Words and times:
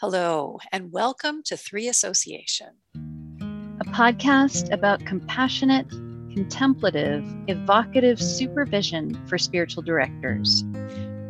Hello, 0.00 0.58
and 0.72 0.90
welcome 0.92 1.42
to 1.42 1.58
Three 1.58 1.86
Association, 1.86 2.68
a 2.94 3.84
podcast 3.84 4.72
about 4.72 5.04
compassionate, 5.04 5.90
contemplative, 5.90 7.22
evocative 7.48 8.18
supervision 8.18 9.20
for 9.26 9.36
spiritual 9.36 9.82
directors. 9.82 10.64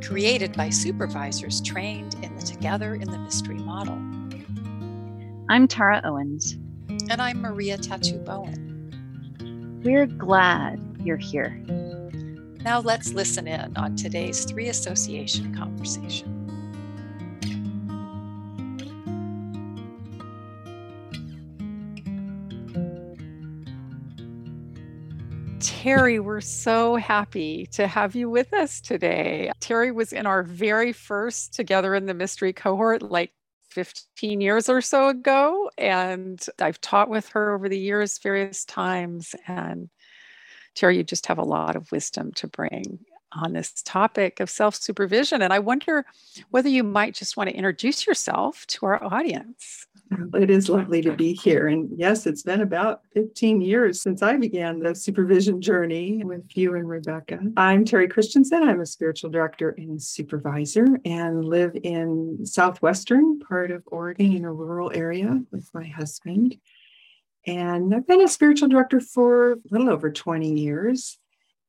Created 0.05 0.57
by 0.57 0.71
supervisors 0.71 1.61
trained 1.61 2.15
in 2.23 2.33
the 2.37 2.43
Together 2.43 2.95
in 2.95 3.11
the 3.11 3.19
Mystery 3.19 3.59
model. 3.59 3.99
I'm 5.49 5.67
Tara 5.67 6.01
Owens. 6.05 6.57
And 7.11 7.21
I'm 7.21 7.43
Maria 7.43 7.77
Tattu 7.77 8.25
Bowen. 8.25 9.81
We're 9.85 10.07
glad 10.07 10.79
you're 11.03 11.17
here. 11.17 11.61
Now 12.63 12.79
let's 12.79 13.15
listen 13.15 13.49
in 13.49 13.77
on 13.77 13.97
today's 13.97 14.45
Three 14.45 14.69
Association 14.69 15.57
conversation. 15.57 16.40
Terry, 25.81 26.21
we're 26.21 26.43
so 26.43 26.97
happy 26.97 27.65
to 27.73 27.87
have 27.87 28.15
you 28.15 28.29
with 28.29 28.53
us 28.53 28.83
today. 28.83 29.51
Terry 29.61 29.93
was 29.93 30.13
in 30.13 30.27
our 30.27 30.43
very 30.43 30.93
first 30.93 31.55
Together 31.55 31.95
in 31.95 32.05
the 32.05 32.13
Mystery 32.13 32.53
cohort, 32.53 33.01
like 33.01 33.33
15 33.71 34.43
years 34.43 34.69
or 34.69 34.83
so 34.83 35.09
ago. 35.09 35.71
And 35.79 36.39
I've 36.59 36.83
taught 36.83 37.09
with 37.09 37.31
her 37.31 37.55
over 37.55 37.67
the 37.67 37.79
years, 37.79 38.19
various 38.19 38.67
times. 38.67 39.35
And 39.49 39.89
Terry, 40.75 40.99
you 40.99 41.03
just 41.03 41.25
have 41.29 41.39
a 41.39 41.45
lot 41.45 41.77
of 41.77 41.91
wisdom 41.91 42.33
to 42.33 42.47
bring 42.47 42.99
on 43.33 43.55
this 43.55 43.81
topic 43.83 44.39
of 44.39 44.51
self 44.51 44.75
supervision. 44.75 45.41
And 45.41 45.51
I 45.51 45.61
wonder 45.61 46.05
whether 46.51 46.69
you 46.69 46.85
might 46.85 47.15
just 47.15 47.39
want 47.39 47.49
to 47.49 47.57
introduce 47.57 48.07
yourself 48.07 48.67
to 48.67 48.85
our 48.85 49.03
audience. 49.03 49.87
It 50.35 50.51
is 50.51 50.69
lovely 50.69 51.03
to 51.03 51.13
be 51.13 51.35
here. 51.35 51.69
And 51.69 51.89
yes, 51.97 52.27
it's 52.27 52.43
been 52.43 52.63
about 52.63 53.03
15 53.15 53.61
years 53.61 54.03
since 54.03 54.23
I 54.23 54.37
began 54.37 54.81
the 54.81 54.95
supervision 54.95 55.61
journey 55.61 56.25
with 56.25 56.57
you 56.57 56.75
and 56.75 56.89
Rebecca. 56.89 57.39
I'm 57.57 57.85
Terry 57.85 58.09
Christensen. 58.09 58.63
I'm 58.63 58.81
a 58.81 58.87
spiritual 58.87 59.31
director 59.31 59.71
and 59.79 60.03
supervisor 60.03 60.87
and 61.05 61.45
live 61.45 61.77
in 61.85 62.45
southwestern 62.45 63.39
part 63.39 63.71
of 63.71 63.85
Oregon 63.87 64.33
in 64.33 64.45
a 64.45 64.53
rural 64.53 64.91
area 64.95 65.41
with 65.53 65.71
my 65.75 65.87
husband. 65.87 66.57
And 67.47 67.95
I've 67.95 68.07
been 68.07 68.23
a 68.23 68.29
spiritual 68.29 68.69
director 68.69 69.01
for 69.01 69.53
a 69.53 69.57
little 69.71 69.91
over 69.91 70.11
20 70.11 70.61
years 70.61 71.19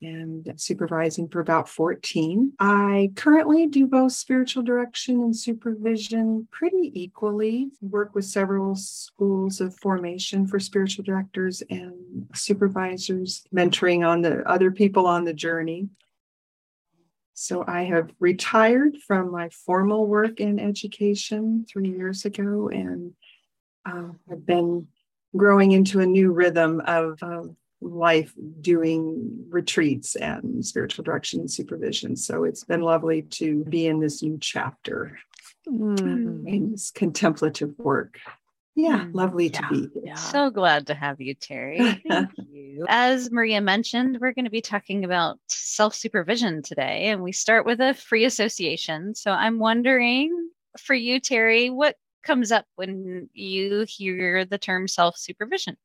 and 0.02 0.53
supervising 0.57 1.27
for 1.27 1.39
about 1.39 1.69
14. 1.69 2.53
I 2.59 3.11
currently 3.16 3.67
do 3.67 3.88
both 3.88 4.13
spiritual 4.13 4.63
direction 4.63 5.21
and 5.21 5.35
supervision 5.35 6.47
pretty 6.52 6.91
equally, 6.94 7.69
work 7.81 8.16
with 8.16 8.25
several 8.25 8.75
schools 8.75 9.61
of 9.61 9.75
formation 9.75 10.47
for 10.47 10.59
spiritual 10.59 11.03
directors 11.03 11.61
and 11.69 12.27
supervisors, 12.33 13.44
mentoring 13.53 14.07
on 14.07 14.22
the 14.22 14.47
other 14.49 14.72
people 14.72 15.05
on 15.05 15.25
the 15.25 15.33
journey. 15.33 15.89
So 17.33 17.63
I 17.67 17.83
have 17.83 18.11
retired 18.19 18.97
from 19.07 19.31
my 19.31 19.49
formal 19.49 20.05
work 20.05 20.39
in 20.39 20.59
education 20.59 21.66
three 21.67 21.89
years 21.89 22.25
ago 22.25 22.69
and 22.69 23.13
uh, 23.85 24.09
have 24.29 24.45
been 24.45 24.88
growing 25.35 25.72
into 25.72 26.02
a 26.02 26.05
new 26.05 26.31
rhythm 26.31 26.81
of, 26.85 27.17
of 27.23 27.55
life 27.82 28.34
doing 28.62 29.46
retreats 29.50 30.16
and 30.16 30.66
spiritual 30.66 31.04
direction 31.04 31.40
and 31.40 31.52
supervision. 31.52 32.16
So 32.16 32.44
it's 32.44 32.64
been 32.64 32.82
lovely 32.82 33.24
to 33.24 33.64
be 33.66 33.88
in 33.88 34.00
this 34.00 34.22
new 34.22 34.38
chapter 34.40 35.18
mm. 35.68 36.48
in 36.48 36.72
this 36.72 36.92
contemplative 36.92 37.74
work. 37.78 38.20
Yeah, 38.76 39.00
mm. 39.00 39.14
lovely 39.14 39.48
yeah. 39.48 39.59
to 39.59 39.68
be 39.70 39.80
here. 39.94 40.04
Yeah. 40.06 40.16
So 40.16 40.50
glad 40.50 40.88
to 40.88 40.94
have 40.94 41.20
you, 41.20 41.34
Terry. 41.34 42.02
Thank 42.08 42.30
you. 42.50 42.86
As 42.88 43.30
Maria 43.32 43.59
mentioned, 43.62 44.20
we're 44.22 44.34
going 44.34 44.46
to 44.46 44.52
be 44.52 44.62
talking 44.62 45.03
about 45.03 45.40
self 45.47 45.94
supervision 45.94 46.62
today, 46.62 47.08
and 47.08 47.22
we 47.22 47.34
start 47.34 47.66
with 47.66 47.81
a 47.81 47.94
free 47.94 48.25
association. 48.25 49.14
So 49.16 49.31
I'm 49.31 49.59
wondering 49.59 50.50
for 50.80 50.94
you, 50.94 51.20
Terry, 51.20 51.70
what 51.70 51.97
comes 52.24 52.52
up 52.52 52.66
when 52.75 53.30
you 53.34 53.86
hear 53.90 54.46
the 54.46 54.58
term 54.58 54.88
self 54.88 55.18
supervision? 55.18 55.75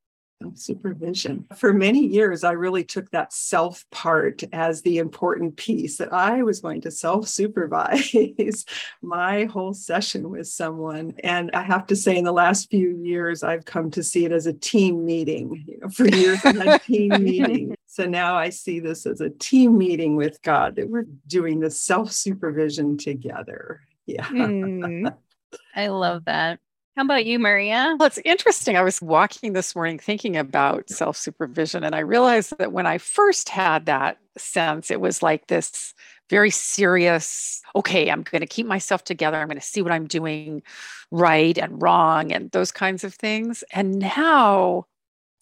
Supervision. 0.54 1.46
For 1.56 1.72
many 1.72 2.06
years, 2.06 2.44
I 2.44 2.52
really 2.52 2.84
took 2.84 3.10
that 3.10 3.32
self 3.32 3.84
part 3.90 4.42
as 4.52 4.82
the 4.82 4.98
important 4.98 5.56
piece 5.56 5.98
that 5.98 6.12
I 6.12 6.42
was 6.42 6.60
going 6.60 6.82
to 6.82 6.90
self 6.90 7.28
supervise 7.28 8.64
my 9.02 9.44
whole 9.44 9.74
session 9.74 10.30
with 10.30 10.46
someone. 10.46 11.14
And 11.22 11.50
I 11.52 11.62
have 11.62 11.86
to 11.88 11.96
say, 11.96 12.16
in 12.16 12.24
the 12.24 12.32
last 12.32 12.70
few 12.70 12.96
years, 13.02 13.42
I've 13.42 13.64
come 13.64 13.90
to 13.92 14.02
see 14.02 14.24
it 14.24 14.32
as 14.32 14.46
a 14.46 14.52
team 14.52 15.04
meeting. 15.04 15.64
You 15.66 15.78
know, 15.80 15.88
for 15.88 16.06
years, 16.06 16.40
I 16.44 16.52
had 16.52 16.82
team 16.82 17.10
meeting. 17.24 17.74
So 17.86 18.04
now 18.04 18.36
I 18.36 18.50
see 18.50 18.80
this 18.80 19.06
as 19.06 19.20
a 19.20 19.30
team 19.30 19.78
meeting 19.78 20.16
with 20.16 20.42
God 20.42 20.76
that 20.76 20.88
we're 20.88 21.06
doing 21.26 21.60
the 21.60 21.70
self 21.70 22.12
supervision 22.12 22.98
together. 22.98 23.80
Yeah. 24.04 24.26
Mm, 24.26 25.14
I 25.74 25.88
love 25.88 26.26
that. 26.26 26.60
How 26.96 27.04
about 27.04 27.26
you, 27.26 27.38
Maria? 27.38 27.94
Well, 27.98 28.06
it's 28.06 28.18
interesting. 28.24 28.78
I 28.78 28.82
was 28.82 29.02
walking 29.02 29.52
this 29.52 29.74
morning 29.74 29.98
thinking 29.98 30.34
about 30.34 30.88
self 30.88 31.18
supervision, 31.18 31.84
and 31.84 31.94
I 31.94 31.98
realized 31.98 32.56
that 32.58 32.72
when 32.72 32.86
I 32.86 32.96
first 32.96 33.50
had 33.50 33.84
that 33.84 34.16
sense, 34.38 34.90
it 34.90 34.98
was 34.98 35.22
like 35.22 35.46
this 35.48 35.92
very 36.30 36.50
serious, 36.50 37.60
okay, 37.74 38.10
I'm 38.10 38.22
going 38.22 38.40
to 38.40 38.46
keep 38.46 38.66
myself 38.66 39.04
together. 39.04 39.36
I'm 39.36 39.46
going 39.46 39.60
to 39.60 39.66
see 39.66 39.82
what 39.82 39.92
I'm 39.92 40.06
doing 40.06 40.62
right 41.10 41.56
and 41.58 41.80
wrong 41.82 42.32
and 42.32 42.50
those 42.52 42.72
kinds 42.72 43.04
of 43.04 43.12
things. 43.14 43.62
And 43.72 43.98
now, 43.98 44.86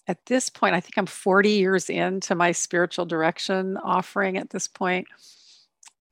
at 0.09 0.27
this 0.27 0.49
point, 0.49 0.75
I 0.75 0.81
think 0.81 0.99
I'm 0.99 1.07
40 1.07 1.51
years 1.51 1.89
into 1.89 2.35
my 2.35 2.53
spiritual 2.53 3.07
direction 3.07 3.77
offering 3.79 4.39
at 4.39 4.51
this 4.51 4.69
point. 4.69 5.07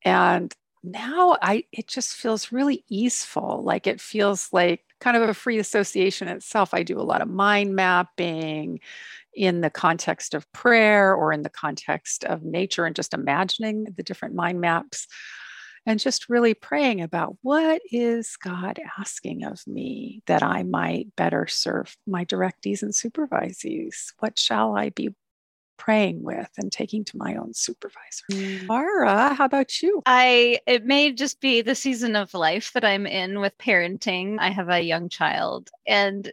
And 0.04 0.54
now 0.82 1.36
I 1.42 1.64
it 1.72 1.86
just 1.86 2.14
feels 2.14 2.52
really 2.52 2.84
easeful. 2.88 3.62
Like 3.62 3.86
it 3.86 4.00
feels 4.00 4.52
like 4.52 4.84
kind 5.02 5.16
of 5.16 5.28
a 5.28 5.34
free 5.34 5.58
association 5.58 6.28
itself. 6.28 6.72
I 6.72 6.84
do 6.84 6.98
a 6.98 7.02
lot 7.02 7.22
of 7.22 7.28
mind 7.28 7.74
mapping 7.74 8.80
in 9.34 9.60
the 9.60 9.70
context 9.70 10.32
of 10.32 10.50
prayer 10.52 11.14
or 11.14 11.32
in 11.32 11.42
the 11.42 11.50
context 11.50 12.24
of 12.24 12.44
nature 12.44 12.84
and 12.84 12.94
just 12.94 13.12
imagining 13.12 13.88
the 13.96 14.02
different 14.02 14.34
mind 14.34 14.60
maps 14.60 15.08
and 15.84 15.98
just 15.98 16.28
really 16.28 16.54
praying 16.54 17.00
about 17.00 17.36
what 17.42 17.82
is 17.90 18.36
God 18.36 18.78
asking 18.98 19.42
of 19.42 19.66
me 19.66 20.22
that 20.26 20.42
I 20.42 20.62
might 20.62 21.16
better 21.16 21.48
serve 21.48 21.96
my 22.06 22.24
directees 22.24 22.82
and 22.82 22.92
supervisees? 22.92 24.12
What 24.20 24.38
shall 24.38 24.76
I 24.76 24.90
be 24.90 25.14
praying 25.82 26.22
with 26.22 26.48
and 26.59 26.70
taking 26.70 27.04
to 27.04 27.16
my 27.16 27.34
own 27.34 27.53
supervisor. 27.53 28.25
Mm. 28.31 28.66
Mara, 28.69 29.34
how 29.34 29.44
about 29.44 29.82
you? 29.82 30.00
I 30.06 30.60
it 30.65 30.84
may 30.84 31.10
just 31.10 31.41
be 31.41 31.60
the 31.60 31.75
season 31.75 32.15
of 32.15 32.32
life 32.34 32.70
that 32.75 32.84
I'm 32.84 33.04
in 33.04 33.41
with 33.41 33.59
parenting. 33.59 34.37
I 34.38 34.50
have 34.50 34.69
a 34.69 34.81
young 34.81 35.09
child 35.09 35.70
and 35.84 36.32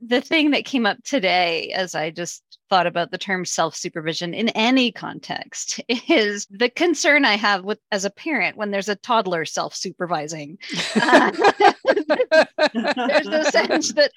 the 0.00 0.20
thing 0.20 0.52
that 0.52 0.64
came 0.64 0.86
up 0.86 1.02
today 1.02 1.72
as 1.74 1.96
I 1.96 2.10
just 2.10 2.44
thought 2.70 2.86
about 2.86 3.10
the 3.10 3.18
term 3.18 3.44
self-supervision 3.44 4.32
in 4.34 4.50
any 4.50 4.92
context 4.92 5.80
is 6.08 6.46
the 6.48 6.70
concern 6.70 7.24
I 7.24 7.36
have 7.36 7.64
with 7.64 7.80
as 7.90 8.04
a 8.04 8.10
parent 8.10 8.56
when 8.56 8.70
there's 8.70 8.88
a 8.88 8.94
toddler 8.96 9.44
self-supervising. 9.44 10.58
Uh, 10.94 11.32
there's 12.74 13.26
a 13.26 13.50
sense 13.50 13.92
that 13.94 14.12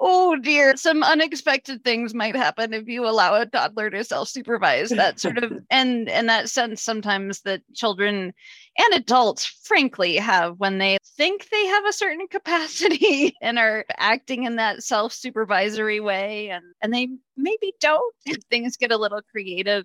oh 0.00 0.36
dear, 0.36 0.76
some 0.76 1.02
unexpected 1.02 1.84
things 1.84 2.14
might 2.14 2.36
happen 2.36 2.74
if 2.74 2.88
you 2.88 3.06
allow 3.06 3.34
a 3.34 3.46
toddler 3.46 3.90
to 3.90 4.04
self-supervise. 4.04 4.90
That 5.04 5.20
sort 5.20 5.38
of 5.38 5.52
and 5.70 6.08
in 6.08 6.26
that 6.26 6.48
sense, 6.50 6.82
sometimes 6.82 7.40
that 7.42 7.62
children 7.74 8.32
and 8.78 8.94
adults, 8.94 9.46
frankly, 9.46 10.16
have 10.16 10.58
when 10.58 10.78
they 10.78 10.98
think 11.16 11.48
they 11.50 11.66
have 11.66 11.84
a 11.86 11.92
certain 11.92 12.26
capacity 12.28 13.34
and 13.42 13.58
are 13.58 13.84
acting 13.98 14.44
in 14.44 14.56
that 14.56 14.82
self-supervisory 14.82 16.00
way, 16.00 16.50
and 16.50 16.64
and 16.82 16.92
they 16.94 17.08
maybe 17.36 17.72
don't. 17.80 18.14
Things 18.50 18.76
get 18.76 18.92
a 18.92 18.96
little 18.98 19.22
creative. 19.30 19.84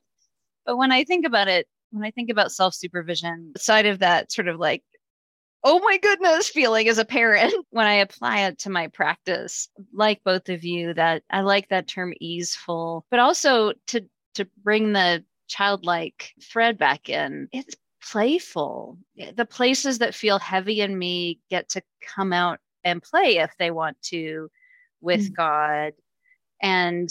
But 0.66 0.78
when 0.78 0.92
I 0.92 1.04
think 1.04 1.26
about 1.26 1.48
it, 1.48 1.68
when 1.92 2.04
I 2.06 2.12
think 2.12 2.30
about 2.30 2.52
self 2.52 2.74
supervision, 2.76 3.54
side 3.58 3.86
of 3.86 4.00
that 4.00 4.32
sort 4.32 4.48
of 4.48 4.60
like 4.60 4.84
oh 5.64 5.80
my 5.80 5.98
goodness 5.98 6.50
feeling 6.50 6.88
as 6.88 6.98
a 6.98 7.06
parent 7.06 7.54
when 7.70 7.86
I 7.86 7.96
apply 7.96 8.42
it 8.42 8.60
to 8.60 8.70
my 8.70 8.88
practice. 8.88 9.70
Like 9.94 10.24
both 10.24 10.50
of 10.50 10.64
you, 10.64 10.94
that 10.94 11.24
I 11.30 11.42
like 11.42 11.70
that 11.70 11.88
term 11.88 12.14
easeful, 12.20 13.06
but 13.10 13.20
also 13.20 13.74
to 13.88 14.06
to 14.36 14.48
bring 14.64 14.94
the 14.94 15.24
childlike 15.48 16.32
thread 16.42 16.78
back 16.78 17.10
in. 17.10 17.50
It's 17.52 17.76
playful. 18.02 18.98
The 19.36 19.46
places 19.46 20.00
that 20.00 20.16
feel 20.16 20.40
heavy 20.40 20.82
in 20.82 20.98
me 20.98 21.40
get 21.50 21.70
to 21.70 21.82
come 22.02 22.32
out 22.32 22.60
and 22.84 23.04
play 23.04 23.38
if 23.38 23.52
they 23.58 23.72
want 23.72 24.02
to 24.04 24.50
with 25.02 25.32
mm. 25.32 25.36
God. 25.36 25.94
And 26.62 27.10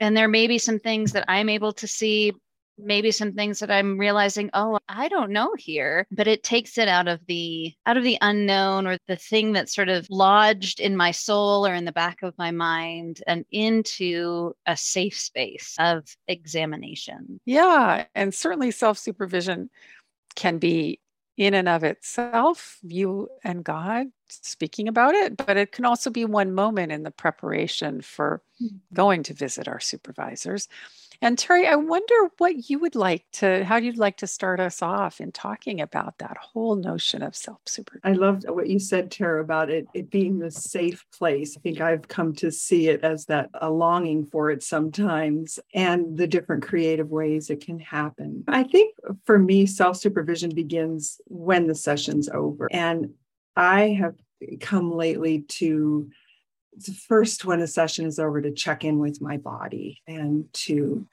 and 0.00 0.16
there 0.16 0.28
may 0.28 0.46
be 0.46 0.58
some 0.58 0.78
things 0.78 1.12
that 1.12 1.24
I'm 1.28 1.48
able 1.48 1.72
to 1.74 1.86
see 1.86 2.32
maybe 2.78 3.10
some 3.10 3.32
things 3.32 3.60
that 3.60 3.70
I'm 3.70 3.98
realizing, 3.98 4.50
oh, 4.54 4.78
I 4.88 5.08
don't 5.08 5.30
know 5.30 5.52
here, 5.56 6.06
but 6.10 6.26
it 6.26 6.42
takes 6.42 6.78
it 6.78 6.88
out 6.88 7.08
of 7.08 7.20
the 7.26 7.74
out 7.86 7.96
of 7.96 8.04
the 8.04 8.18
unknown 8.20 8.86
or 8.86 8.98
the 9.06 9.16
thing 9.16 9.52
that's 9.52 9.74
sort 9.74 9.88
of 9.88 10.06
lodged 10.10 10.80
in 10.80 10.96
my 10.96 11.10
soul 11.10 11.66
or 11.66 11.74
in 11.74 11.84
the 11.84 11.92
back 11.92 12.22
of 12.22 12.36
my 12.38 12.50
mind 12.50 13.22
and 13.26 13.44
into 13.50 14.54
a 14.66 14.76
safe 14.76 15.18
space 15.18 15.74
of 15.78 16.04
examination. 16.28 17.40
Yeah, 17.44 18.04
and 18.14 18.34
certainly 18.34 18.70
self-supervision 18.70 19.70
can 20.34 20.58
be 20.58 21.00
in 21.36 21.54
and 21.54 21.68
of 21.68 21.84
itself, 21.84 22.78
you 22.82 23.28
and 23.44 23.62
God 23.62 24.06
speaking 24.28 24.88
about 24.88 25.14
it, 25.14 25.36
but 25.36 25.56
it 25.56 25.72
can 25.72 25.84
also 25.84 26.10
be 26.10 26.24
one 26.24 26.52
moment 26.52 26.92
in 26.92 27.02
the 27.02 27.10
preparation 27.10 28.00
for 28.00 28.42
mm-hmm. 28.62 28.76
going 28.92 29.22
to 29.24 29.34
visit 29.34 29.68
our 29.68 29.80
supervisors. 29.80 30.68
And 31.22 31.38
Terry, 31.38 31.66
I 31.66 31.76
wonder 31.76 32.14
what 32.38 32.68
you 32.68 32.78
would 32.78 32.94
like 32.94 33.24
to, 33.34 33.64
how 33.64 33.76
you'd 33.76 33.98
like 33.98 34.18
to 34.18 34.26
start 34.26 34.60
us 34.60 34.82
off 34.82 35.20
in 35.20 35.32
talking 35.32 35.80
about 35.80 36.18
that 36.18 36.36
whole 36.36 36.76
notion 36.76 37.22
of 37.22 37.34
self 37.34 37.60
supervision. 37.64 38.02
I 38.04 38.12
loved 38.12 38.48
what 38.48 38.68
you 38.68 38.78
said, 38.78 39.10
Tara, 39.10 39.40
about 39.40 39.70
it, 39.70 39.86
it 39.94 40.10
being 40.10 40.38
the 40.38 40.50
safe 40.50 41.04
place. 41.16 41.56
I 41.56 41.60
think 41.60 41.80
I've 41.80 42.08
come 42.08 42.34
to 42.34 42.50
see 42.50 42.88
it 42.88 43.02
as 43.02 43.26
that 43.26 43.50
a 43.54 43.70
longing 43.70 44.26
for 44.26 44.50
it 44.50 44.62
sometimes 44.62 45.58
and 45.74 46.16
the 46.16 46.26
different 46.26 46.62
creative 46.62 47.10
ways 47.10 47.50
it 47.50 47.64
can 47.64 47.78
happen. 47.78 48.44
I 48.48 48.64
think 48.64 48.94
for 49.24 49.38
me, 49.38 49.66
self 49.66 49.96
supervision 49.96 50.54
begins 50.54 51.20
when 51.26 51.66
the 51.66 51.74
session's 51.74 52.28
over. 52.28 52.68
And 52.72 53.14
I 53.56 53.96
have 53.98 54.14
come 54.60 54.92
lately 54.92 55.40
to 55.40 56.10
the 56.76 56.92
first 56.92 57.44
when 57.44 57.60
a 57.60 57.66
session 57.66 58.04
is 58.04 58.18
over 58.18 58.42
to 58.42 58.52
check 58.52 58.84
in 58.84 58.98
with 58.98 59.22
my 59.22 59.38
body 59.38 60.02
and 60.06 60.44
to 60.52 61.06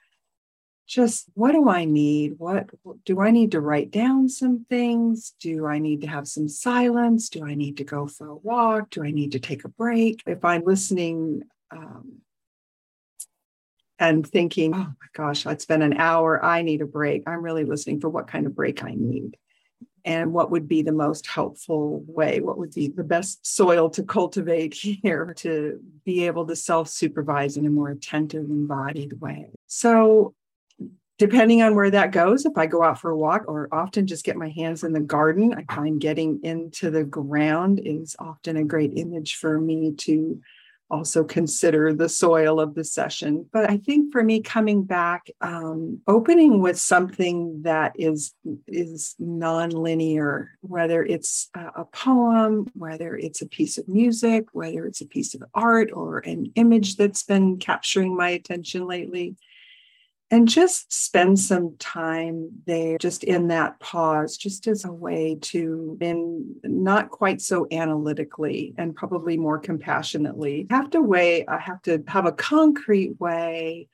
just 0.86 1.30
what 1.32 1.52
do 1.52 1.70
I 1.70 1.86
need? 1.86 2.34
What 2.36 2.68
do 3.06 3.20
I 3.20 3.30
need 3.30 3.52
to 3.52 3.60
write 3.60 3.90
down 3.90 4.28
some 4.28 4.66
things? 4.68 5.34
Do 5.40 5.66
I 5.66 5.78
need 5.78 6.02
to 6.02 6.06
have 6.06 6.28
some 6.28 6.46
silence? 6.46 7.30
Do 7.30 7.46
I 7.46 7.54
need 7.54 7.78
to 7.78 7.84
go 7.84 8.06
for 8.06 8.28
a 8.28 8.36
walk? 8.36 8.90
Do 8.90 9.02
I 9.02 9.10
need 9.10 9.32
to 9.32 9.38
take 9.38 9.64
a 9.64 9.68
break? 9.68 10.22
If 10.26 10.44
I'm 10.44 10.62
listening 10.64 11.44
um, 11.70 12.18
and 13.98 14.26
thinking, 14.26 14.74
oh 14.74 14.78
my 14.78 15.08
gosh, 15.14 15.46
it's 15.46 15.64
been 15.64 15.80
an 15.80 15.94
hour, 15.94 16.44
I 16.44 16.60
need 16.60 16.82
a 16.82 16.86
break. 16.86 17.22
I'm 17.26 17.42
really 17.42 17.64
listening 17.64 18.00
for 18.00 18.10
what 18.10 18.28
kind 18.28 18.44
of 18.44 18.54
break 18.54 18.84
I 18.84 18.92
need 18.94 19.38
and 20.04 20.32
what 20.32 20.50
would 20.50 20.68
be 20.68 20.82
the 20.82 20.92
most 20.92 21.26
helpful 21.26 22.04
way? 22.06 22.40
What 22.40 22.58
would 22.58 22.74
be 22.74 22.88
the 22.88 23.04
best 23.04 23.46
soil 23.46 23.88
to 23.90 24.02
cultivate 24.02 24.74
here 25.02 25.34
to 25.38 25.80
be 26.04 26.26
able 26.26 26.46
to 26.46 26.56
self-supervise 26.56 27.56
in 27.56 27.66
a 27.66 27.70
more 27.70 27.90
attentive 27.90 28.44
embodied 28.44 29.20
way? 29.20 29.50
So 29.66 30.34
depending 31.18 31.62
on 31.62 31.74
where 31.74 31.90
that 31.90 32.10
goes 32.10 32.44
if 32.44 32.56
i 32.56 32.66
go 32.66 32.82
out 32.82 33.00
for 33.00 33.10
a 33.10 33.16
walk 33.16 33.44
or 33.46 33.68
often 33.72 34.06
just 34.06 34.24
get 34.24 34.36
my 34.36 34.48
hands 34.50 34.82
in 34.82 34.92
the 34.92 35.00
garden 35.00 35.54
i 35.54 35.74
find 35.74 36.00
getting 36.00 36.40
into 36.42 36.90
the 36.90 37.04
ground 37.04 37.80
is 37.84 38.16
often 38.18 38.56
a 38.56 38.64
great 38.64 38.92
image 38.96 39.36
for 39.36 39.60
me 39.60 39.92
to 39.92 40.40
also 40.94 41.24
consider 41.24 41.92
the 41.92 42.08
soil 42.08 42.60
of 42.60 42.74
the 42.74 42.84
session. 42.84 43.46
But 43.52 43.68
I 43.68 43.78
think 43.78 44.12
for 44.12 44.22
me, 44.22 44.40
coming 44.40 44.84
back, 44.84 45.28
um, 45.40 46.00
opening 46.06 46.62
with 46.62 46.78
something 46.78 47.62
that 47.62 47.92
is 47.98 48.32
is 48.68 49.16
nonlinear, 49.20 50.48
whether 50.60 51.02
it's 51.02 51.50
a, 51.54 51.82
a 51.82 51.84
poem, 51.84 52.70
whether 52.74 53.16
it's 53.16 53.42
a 53.42 53.48
piece 53.48 53.76
of 53.76 53.88
music, 53.88 54.46
whether 54.52 54.86
it's 54.86 55.00
a 55.00 55.06
piece 55.06 55.34
of 55.34 55.42
art 55.52 55.90
or 55.92 56.20
an 56.20 56.52
image 56.54 56.96
that's 56.96 57.24
been 57.24 57.58
capturing 57.58 58.16
my 58.16 58.30
attention 58.30 58.86
lately 58.86 59.36
and 60.30 60.48
just 60.48 60.92
spend 60.92 61.38
some 61.38 61.76
time 61.78 62.50
there 62.66 62.98
just 62.98 63.24
in 63.24 63.48
that 63.48 63.78
pause 63.80 64.36
just 64.36 64.66
as 64.66 64.84
a 64.84 64.92
way 64.92 65.36
to 65.40 65.96
in 66.00 66.56
not 66.64 67.10
quite 67.10 67.40
so 67.40 67.66
analytically 67.70 68.74
and 68.78 68.96
probably 68.96 69.36
more 69.36 69.58
compassionately 69.58 70.66
have 70.70 70.90
to 70.90 71.00
weigh 71.00 71.46
i 71.46 71.58
have 71.58 71.80
to 71.82 72.02
have 72.08 72.26
a 72.26 72.32
concrete 72.32 73.18
way 73.20 73.86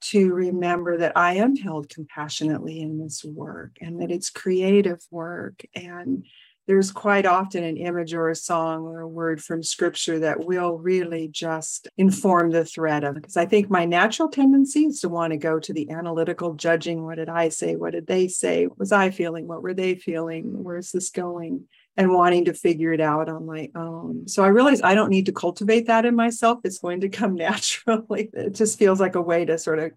to 0.00 0.32
remember 0.32 0.98
that 0.98 1.16
i 1.16 1.34
am 1.34 1.56
held 1.56 1.88
compassionately 1.88 2.80
in 2.80 2.98
this 2.98 3.24
work 3.24 3.76
and 3.80 4.00
that 4.00 4.10
it's 4.10 4.30
creative 4.30 5.00
work 5.10 5.64
and 5.74 6.26
there's 6.66 6.92
quite 6.92 7.26
often 7.26 7.64
an 7.64 7.76
image 7.76 8.14
or 8.14 8.28
a 8.28 8.36
song 8.36 8.82
or 8.82 9.00
a 9.00 9.08
word 9.08 9.42
from 9.42 9.62
scripture 9.62 10.20
that 10.20 10.44
will 10.44 10.78
really 10.78 11.28
just 11.28 11.88
inform 11.96 12.50
the 12.50 12.64
thread 12.64 13.02
of. 13.02 13.16
Because 13.16 13.36
I 13.36 13.46
think 13.46 13.68
my 13.68 13.84
natural 13.84 14.28
tendency 14.28 14.84
is 14.86 15.00
to 15.00 15.08
want 15.08 15.32
to 15.32 15.36
go 15.36 15.58
to 15.58 15.72
the 15.72 15.90
analytical 15.90 16.54
judging. 16.54 17.04
What 17.04 17.16
did 17.16 17.28
I 17.28 17.48
say? 17.48 17.74
What 17.74 17.92
did 17.92 18.06
they 18.06 18.28
say? 18.28 18.68
Was 18.78 18.92
I 18.92 19.10
feeling? 19.10 19.48
What 19.48 19.62
were 19.62 19.74
they 19.74 19.96
feeling? 19.96 20.62
Where's 20.62 20.92
this 20.92 21.10
going? 21.10 21.66
And 21.96 22.10
wanting 22.10 22.46
to 22.46 22.54
figure 22.54 22.92
it 22.92 23.02
out 23.02 23.28
on 23.28 23.44
my 23.44 23.68
own. 23.74 24.26
So 24.26 24.42
I 24.42 24.48
realize 24.48 24.80
I 24.80 24.94
don't 24.94 25.10
need 25.10 25.26
to 25.26 25.32
cultivate 25.32 25.88
that 25.88 26.06
in 26.06 26.14
myself. 26.14 26.60
It's 26.64 26.78
going 26.78 27.00
to 27.02 27.10
come 27.10 27.34
naturally. 27.36 28.30
It 28.32 28.54
just 28.54 28.78
feels 28.78 29.00
like 29.00 29.14
a 29.14 29.20
way 29.20 29.44
to 29.44 29.58
sort 29.58 29.78
of 29.78 29.92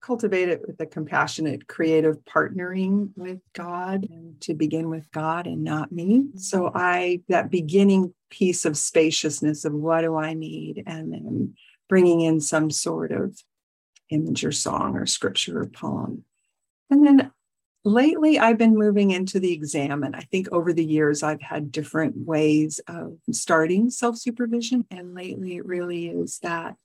cultivate 0.00 0.48
it 0.48 0.62
with 0.66 0.80
a 0.80 0.86
compassionate, 0.86 1.66
creative 1.66 2.18
partnering 2.24 3.10
with 3.16 3.40
God 3.52 4.06
and 4.08 4.40
to 4.42 4.54
begin 4.54 4.88
with 4.88 5.10
God 5.10 5.46
and 5.46 5.64
not 5.64 5.92
me. 5.92 6.28
So 6.36 6.62
mm-hmm. 6.62 6.78
I, 6.78 7.20
that 7.28 7.50
beginning 7.50 8.14
piece 8.30 8.64
of 8.64 8.76
spaciousness 8.76 9.64
of 9.64 9.72
what 9.72 10.02
do 10.02 10.16
I 10.16 10.34
need? 10.34 10.84
And 10.86 11.12
then 11.12 11.54
bringing 11.88 12.20
in 12.20 12.40
some 12.40 12.70
sort 12.70 13.12
of 13.12 13.36
image 14.10 14.44
or 14.44 14.52
song 14.52 14.96
or 14.96 15.06
scripture 15.06 15.60
or 15.60 15.66
poem. 15.66 16.24
And 16.90 17.06
then 17.06 17.30
lately 17.84 18.38
I've 18.38 18.58
been 18.58 18.76
moving 18.76 19.10
into 19.10 19.40
the 19.40 19.52
examen. 19.52 20.14
I 20.14 20.20
think 20.20 20.48
over 20.52 20.72
the 20.72 20.84
years 20.84 21.22
I've 21.22 21.42
had 21.42 21.72
different 21.72 22.16
ways 22.16 22.80
of 22.86 23.18
starting 23.32 23.90
self 23.90 24.16
supervision. 24.16 24.86
And 24.90 25.14
lately 25.14 25.56
it 25.56 25.66
really 25.66 26.08
is 26.08 26.38
that 26.40 26.76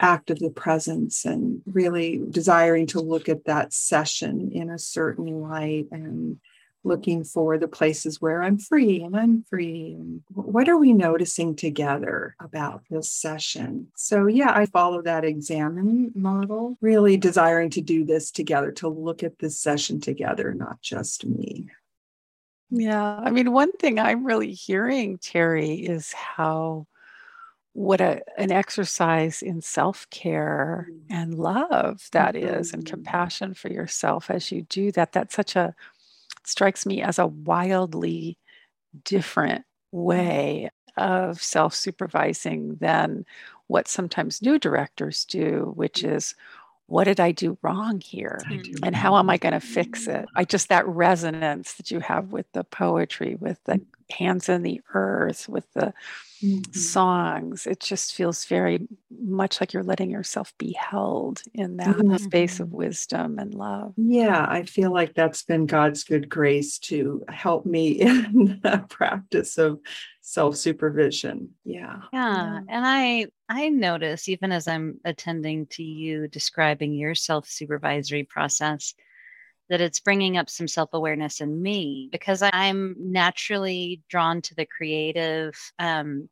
act 0.00 0.30
of 0.30 0.38
the 0.38 0.50
presence 0.50 1.24
and 1.24 1.62
really 1.66 2.20
desiring 2.30 2.86
to 2.88 3.00
look 3.00 3.28
at 3.28 3.44
that 3.44 3.72
session 3.72 4.50
in 4.52 4.70
a 4.70 4.78
certain 4.78 5.40
light 5.40 5.86
and 5.90 6.38
looking 6.84 7.24
for 7.24 7.56
the 7.56 7.68
places 7.68 8.20
where 8.20 8.42
I'm 8.42 8.58
free 8.58 9.02
and 9.02 9.14
unfree. 9.14 9.94
And 9.98 10.22
what 10.28 10.68
are 10.68 10.76
we 10.76 10.92
noticing 10.92 11.56
together 11.56 12.36
about 12.38 12.82
this 12.90 13.10
session? 13.10 13.88
So, 13.96 14.26
yeah, 14.26 14.52
I 14.54 14.66
follow 14.66 15.00
that 15.02 15.24
examen 15.24 16.12
model, 16.14 16.76
really 16.80 17.16
desiring 17.16 17.70
to 17.70 17.80
do 17.80 18.04
this 18.04 18.30
together, 18.30 18.70
to 18.72 18.88
look 18.88 19.22
at 19.22 19.38
this 19.38 19.58
session 19.58 20.00
together, 20.00 20.52
not 20.52 20.82
just 20.82 21.24
me. 21.24 21.70
Yeah. 22.70 23.16
I 23.16 23.30
mean, 23.30 23.52
one 23.52 23.72
thing 23.72 23.98
I'm 23.98 24.24
really 24.24 24.52
hearing, 24.52 25.18
Terry, 25.18 25.74
is 25.74 26.12
how 26.12 26.86
what 27.74 28.00
a, 28.00 28.22
an 28.38 28.52
exercise 28.52 29.42
in 29.42 29.60
self-care 29.60 30.88
mm. 30.90 31.00
and 31.10 31.34
love 31.34 32.08
that 32.12 32.34
mm-hmm. 32.34 32.54
is 32.54 32.72
and 32.72 32.86
compassion 32.86 33.52
for 33.52 33.68
yourself 33.68 34.30
as 34.30 34.50
you 34.50 34.62
do 34.62 34.90
that 34.92 35.12
that's 35.12 35.34
such 35.34 35.54
a 35.56 35.74
strikes 36.44 36.86
me 36.86 37.02
as 37.02 37.18
a 37.18 37.26
wildly 37.26 38.38
different 39.04 39.64
way 39.90 40.70
of 40.96 41.42
self-supervising 41.42 42.76
than 42.76 43.26
what 43.66 43.88
sometimes 43.88 44.40
new 44.40 44.58
directors 44.58 45.24
do 45.24 45.72
which 45.74 46.02
mm. 46.02 46.14
is 46.14 46.34
what 46.86 47.04
did 47.04 47.20
I 47.20 47.32
do 47.32 47.56
wrong 47.62 48.00
here? 48.00 48.40
And 48.82 48.94
how 48.94 49.16
am 49.16 49.30
I 49.30 49.38
going 49.38 49.54
to 49.54 49.60
fix 49.60 50.06
it? 50.06 50.26
I 50.34 50.44
just 50.44 50.68
that 50.68 50.86
resonance 50.86 51.74
that 51.74 51.90
you 51.90 52.00
have 52.00 52.32
with 52.32 52.50
the 52.52 52.64
poetry, 52.64 53.36
with 53.40 53.58
the 53.64 53.74
mm. 53.74 53.84
hands 54.10 54.48
in 54.48 54.62
the 54.62 54.80
earth, 54.92 55.48
with 55.48 55.72
the 55.72 55.94
mm-hmm. 56.42 56.72
songs. 56.72 57.66
It 57.66 57.80
just 57.80 58.14
feels 58.14 58.44
very 58.44 58.86
much 59.10 59.60
like 59.60 59.72
you're 59.72 59.82
letting 59.82 60.10
yourself 60.10 60.52
be 60.58 60.72
held 60.72 61.42
in 61.54 61.78
that 61.78 61.96
mm-hmm. 61.96 62.16
space 62.16 62.60
of 62.60 62.72
wisdom 62.72 63.38
and 63.38 63.54
love. 63.54 63.94
Yeah, 63.96 64.46
I 64.46 64.64
feel 64.64 64.92
like 64.92 65.14
that's 65.14 65.42
been 65.42 65.66
God's 65.66 66.04
good 66.04 66.28
grace 66.28 66.78
to 66.80 67.24
help 67.28 67.64
me 67.64 67.88
in 68.00 68.60
the 68.62 68.84
practice 68.88 69.56
of 69.56 69.80
self 70.26 70.56
supervision. 70.56 71.50
Yeah. 71.64 72.00
Yeah. 72.10 72.60
And 72.66 72.86
I 72.86 73.26
I 73.46 73.68
notice 73.68 74.26
even 74.26 74.52
as 74.52 74.66
I'm 74.66 74.98
attending 75.04 75.66
to 75.72 75.82
you 75.82 76.28
describing 76.28 76.94
your 76.94 77.14
self 77.14 77.46
supervisory 77.46 78.24
process 78.24 78.94
that 79.68 79.82
it's 79.82 80.00
bringing 80.00 80.38
up 80.38 80.48
some 80.48 80.66
self 80.66 80.88
awareness 80.94 81.42
in 81.42 81.60
me 81.62 82.08
because 82.10 82.42
I'm 82.42 82.96
naturally 82.98 84.00
drawn 84.08 84.40
to 84.42 84.54
the 84.54 84.64
creative. 84.64 85.54
Um, 85.78 86.30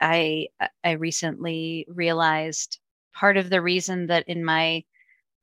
I 0.00 0.48
I 0.82 0.92
recently 0.92 1.86
realized 1.88 2.80
part 3.14 3.36
of 3.36 3.50
the 3.50 3.62
reason 3.62 4.08
that 4.08 4.28
in 4.28 4.44
my 4.44 4.82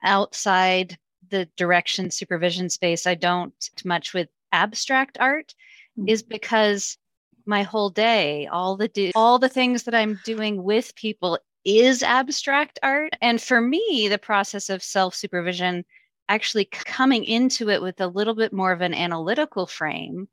outside 0.03 0.97
the 1.29 1.45
direction 1.55 2.11
supervision 2.11 2.69
space 2.69 3.07
I 3.07 3.15
don't 3.15 3.53
much 3.85 4.13
with 4.13 4.27
abstract 4.51 5.17
art 5.17 5.53
mm-hmm. 5.97 6.09
is 6.09 6.23
because 6.23 6.97
my 7.45 7.63
whole 7.63 7.89
day 7.89 8.47
all 8.47 8.75
the 8.75 8.87
do- 8.87 9.11
all 9.15 9.39
the 9.39 9.49
things 9.49 9.83
that 9.83 9.95
I'm 9.95 10.19
doing 10.23 10.63
with 10.63 10.95
people 10.95 11.39
is 11.65 12.03
abstract 12.03 12.79
art 12.83 13.13
and 13.21 13.41
for 13.41 13.59
me 13.59 14.07
the 14.09 14.17
process 14.17 14.69
of 14.69 14.81
self 14.81 15.13
supervision 15.13 15.83
actually 16.29 16.65
coming 16.65 17.23
into 17.23 17.69
it 17.69 17.81
with 17.81 17.99
a 17.99 18.07
little 18.07 18.35
bit 18.35 18.53
more 18.53 18.71
of 18.71 18.81
an 18.81 18.93
analytical 18.93 19.65
frame 19.65 20.27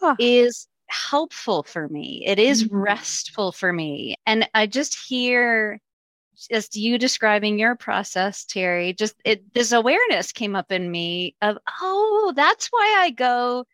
huh. 0.00 0.14
is 0.18 0.68
helpful 0.86 1.62
for 1.62 1.88
me. 1.88 2.22
It 2.26 2.38
is 2.38 2.64
mm-hmm. 2.64 2.76
restful 2.76 3.52
for 3.52 3.72
me. 3.72 4.16
And 4.26 4.48
I 4.54 4.66
just 4.66 4.96
hear 5.08 5.80
just 6.50 6.76
you 6.76 6.98
describing 6.98 7.58
your 7.58 7.76
process, 7.76 8.44
Terry, 8.44 8.92
just 8.92 9.14
it, 9.24 9.54
this 9.54 9.72
awareness 9.72 10.32
came 10.32 10.56
up 10.56 10.72
in 10.72 10.90
me 10.90 11.36
of, 11.42 11.58
oh, 11.80 12.32
that's 12.34 12.68
why 12.68 12.96
I 12.98 13.10
go 13.10 13.64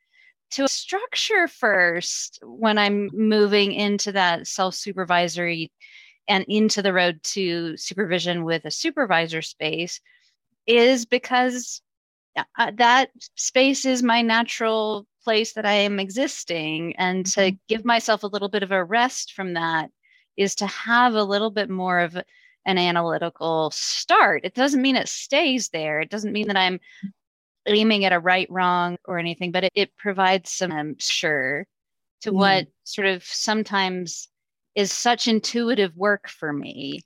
to 0.51 0.69
structure 0.69 1.49
first 1.49 2.39
when 2.43 2.79
I'm 2.79 3.11
moving 3.13 3.73
into 3.73 4.13
that 4.13 4.47
self 4.47 4.75
supervisory 4.75 5.71
and 6.29 6.45
into 6.49 6.83
the 6.83 6.93
road 6.93 7.23
to 7.23 7.77
supervision 7.77 8.45
with 8.45 8.65
a 8.65 8.71
supervisor 8.71 9.43
space 9.43 10.01
is 10.67 11.07
because 11.07 11.83
uh, 12.37 12.71
that 12.77 13.11
space 13.35 13.85
is 13.85 14.03
my 14.03 14.23
natural 14.23 15.07
place 15.25 15.55
that 15.55 15.67
I 15.67 15.73
am 15.73 15.99
existing. 15.99 16.95
And 16.97 17.27
to 17.27 17.41
mm-hmm. 17.41 17.57
give 17.69 17.85
myself 17.85 18.23
a 18.23 18.29
little 18.29 18.49
bit 18.49 18.63
of 18.63 18.73
a 18.73 18.85
rest 18.85 19.33
from 19.33 19.55
that 19.55 19.91
is 20.37 20.55
to 20.57 20.67
have 20.67 21.15
a 21.15 21.25
little 21.25 21.51
bit 21.51 21.69
more 21.69 22.01
of 22.01 22.17
an 22.67 22.79
analytical 22.79 23.71
start. 23.73 24.45
It 24.45 24.55
doesn't 24.55 24.83
mean 24.83 24.97
it 24.97 25.09
stays 25.09 25.69
there. 25.71 26.01
It 26.01 26.11
doesn't 26.11 26.33
mean 26.33 26.49
that 26.49 26.57
I'm 26.57 26.79
aiming 27.67 28.05
at 28.05 28.13
a 28.13 28.19
right, 28.19 28.49
wrong, 28.51 28.97
or 29.05 29.19
anything, 29.19 29.53
but 29.53 29.65
it, 29.65 29.73
it 29.75 29.97
provides 29.97 30.51
some 30.51 30.73
um, 30.73 30.95
sure 30.99 31.67
to 32.23 32.31
mm. 32.31 32.35
what 32.35 32.67
sort 32.85 33.07
of 33.07 33.25
sometimes 33.25 34.29
is 34.75 34.93
such 34.93 35.29
intuitive 35.29 35.97
work 35.97 36.29
for 36.29 36.53
me. 36.53 37.01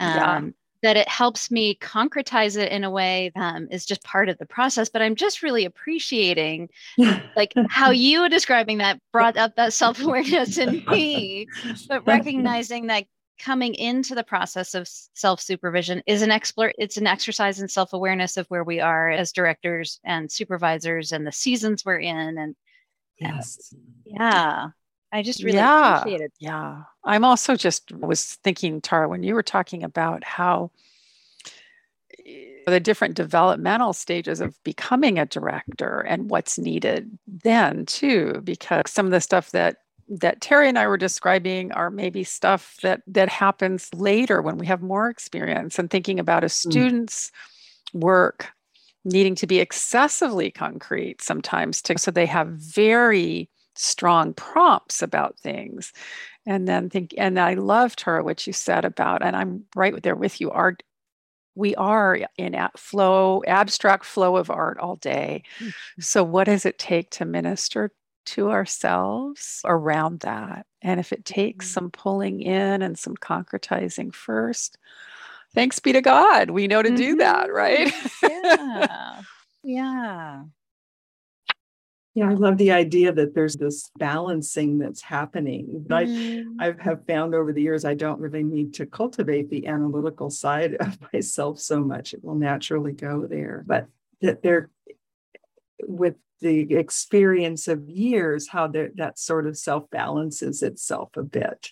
Um, 0.00 0.16
yeah 0.16 0.42
that 0.84 0.98
it 0.98 1.08
helps 1.08 1.50
me 1.50 1.74
concretize 1.76 2.58
it 2.58 2.70
in 2.70 2.84
a 2.84 2.90
way 2.90 3.32
that 3.34 3.54
um, 3.56 3.66
is 3.70 3.86
just 3.86 4.04
part 4.04 4.28
of 4.28 4.36
the 4.36 4.44
process 4.44 4.90
but 4.90 5.00
i'm 5.00 5.14
just 5.14 5.42
really 5.42 5.64
appreciating 5.64 6.68
like 7.36 7.54
how 7.70 7.90
you 7.90 8.28
describing 8.28 8.78
that 8.78 9.00
brought 9.10 9.36
up 9.38 9.56
that 9.56 9.72
self-awareness 9.72 10.58
in 10.58 10.84
me 10.90 11.46
but 11.88 12.06
recognizing 12.06 12.86
that 12.88 13.04
coming 13.38 13.74
into 13.74 14.14
the 14.14 14.24
process 14.24 14.74
of 14.74 14.88
self-supervision 14.88 16.02
is 16.06 16.22
an 16.22 16.30
explore 16.30 16.72
it's 16.78 16.96
an 16.96 17.06
exercise 17.06 17.60
in 17.60 17.68
self-awareness 17.68 18.36
of 18.36 18.46
where 18.46 18.64
we 18.64 18.80
are 18.80 19.10
as 19.10 19.32
directors 19.32 20.00
and 20.04 20.30
supervisors 20.30 21.12
and 21.12 21.26
the 21.26 21.32
seasons 21.32 21.84
we're 21.84 21.98
in 21.98 22.38
and 22.38 22.54
yes 23.18 23.74
yeah 24.06 24.68
I 25.14 25.22
just 25.22 25.44
really 25.44 25.58
yeah, 25.58 26.00
appreciate 26.00 26.22
it. 26.22 26.32
Yeah. 26.40 26.82
I'm 27.04 27.24
also 27.24 27.54
just 27.54 27.92
was 27.92 28.34
thinking, 28.42 28.80
Tara, 28.80 29.08
when 29.08 29.22
you 29.22 29.34
were 29.34 29.44
talking 29.44 29.84
about 29.84 30.24
how 30.24 30.72
eh, 32.26 32.46
the 32.66 32.80
different 32.80 33.14
developmental 33.14 33.92
stages 33.92 34.40
of 34.40 34.60
becoming 34.64 35.20
a 35.20 35.26
director 35.26 36.00
and 36.00 36.30
what's 36.30 36.58
needed 36.58 37.16
then 37.28 37.86
too, 37.86 38.40
because 38.42 38.90
some 38.90 39.06
of 39.06 39.12
the 39.12 39.20
stuff 39.20 39.52
that 39.52 39.83
that 40.08 40.40
Terry 40.40 40.68
and 40.68 40.78
I 40.78 40.86
were 40.86 40.96
describing 40.96 41.72
are 41.72 41.90
maybe 41.90 42.24
stuff 42.24 42.76
that 42.82 43.02
that 43.06 43.28
happens 43.28 43.88
later 43.94 44.42
when 44.42 44.58
we 44.58 44.66
have 44.66 44.82
more 44.82 45.08
experience 45.08 45.78
and 45.78 45.90
thinking 45.90 46.20
about 46.20 46.44
a 46.44 46.48
mm. 46.48 46.52
student's 46.52 47.30
mm. 47.94 48.00
work 48.00 48.52
needing 49.04 49.34
to 49.34 49.46
be 49.46 49.60
excessively 49.60 50.50
concrete 50.50 51.22
sometimes 51.22 51.82
to 51.82 51.98
so 51.98 52.10
they 52.10 52.26
have 52.26 52.48
very 52.48 53.48
strong 53.76 54.32
prompts 54.34 55.02
about 55.02 55.38
things 55.38 55.92
and 56.46 56.66
then 56.68 56.88
think 56.88 57.12
and 57.18 57.38
i 57.38 57.54
loved 57.54 58.00
her 58.00 58.22
what 58.22 58.46
you 58.46 58.52
said 58.52 58.84
about 58.84 59.22
and 59.22 59.36
i'm 59.36 59.64
right 59.74 60.02
there 60.02 60.14
with 60.14 60.40
you 60.40 60.50
art 60.50 60.82
we 61.56 61.74
are 61.76 62.20
in 62.36 62.54
a 62.54 62.70
flow 62.76 63.42
abstract 63.46 64.04
flow 64.04 64.36
of 64.36 64.50
art 64.50 64.78
all 64.78 64.96
day 64.96 65.42
mm-hmm. 65.58 65.70
so 66.00 66.22
what 66.22 66.44
does 66.44 66.64
it 66.64 66.78
take 66.78 67.10
to 67.10 67.24
minister 67.24 67.90
to 68.24 68.50
ourselves 68.50 69.60
around 69.64 70.20
that 70.20 70.66
and 70.82 71.00
if 71.00 71.12
it 71.12 71.24
takes 71.24 71.66
mm-hmm. 71.66 71.72
some 71.72 71.90
pulling 71.90 72.40
in 72.40 72.82
and 72.82 72.98
some 72.98 73.16
concretizing 73.16 74.14
first 74.14 74.78
thanks 75.54 75.78
be 75.78 75.92
to 75.92 76.00
god 76.00 76.50
we 76.50 76.66
know 76.66 76.82
to 76.82 76.88
mm-hmm. 76.88 76.96
do 76.96 77.16
that 77.16 77.52
right 77.52 77.92
yeah 78.22 79.20
yeah 79.62 80.42
yeah, 82.14 82.30
I 82.30 82.34
love 82.34 82.58
the 82.58 82.70
idea 82.70 83.12
that 83.12 83.34
there's 83.34 83.56
this 83.56 83.90
balancing 83.98 84.78
that's 84.78 85.02
happening. 85.02 85.84
Mm. 85.88 86.56
I, 86.60 86.68
I 86.68 86.74
have 86.80 87.04
found 87.06 87.34
over 87.34 87.52
the 87.52 87.62
years 87.62 87.84
I 87.84 87.94
don't 87.94 88.20
really 88.20 88.44
need 88.44 88.72
to 88.74 88.86
cultivate 88.86 89.50
the 89.50 89.66
analytical 89.66 90.30
side 90.30 90.74
of 90.80 90.96
myself 91.12 91.58
so 91.58 91.80
much. 91.80 92.14
It 92.14 92.22
will 92.22 92.36
naturally 92.36 92.92
go 92.92 93.26
there. 93.26 93.64
But 93.66 93.88
that 94.20 94.42
there, 94.42 94.70
with 95.82 96.14
the 96.40 96.74
experience 96.74 97.68
of 97.68 97.88
years, 97.88 98.48
how 98.48 98.68
that 98.68 99.18
sort 99.18 99.46
of 99.46 99.56
self 99.56 99.88
balances 99.90 100.62
itself 100.62 101.10
a 101.16 101.22
bit. 101.22 101.70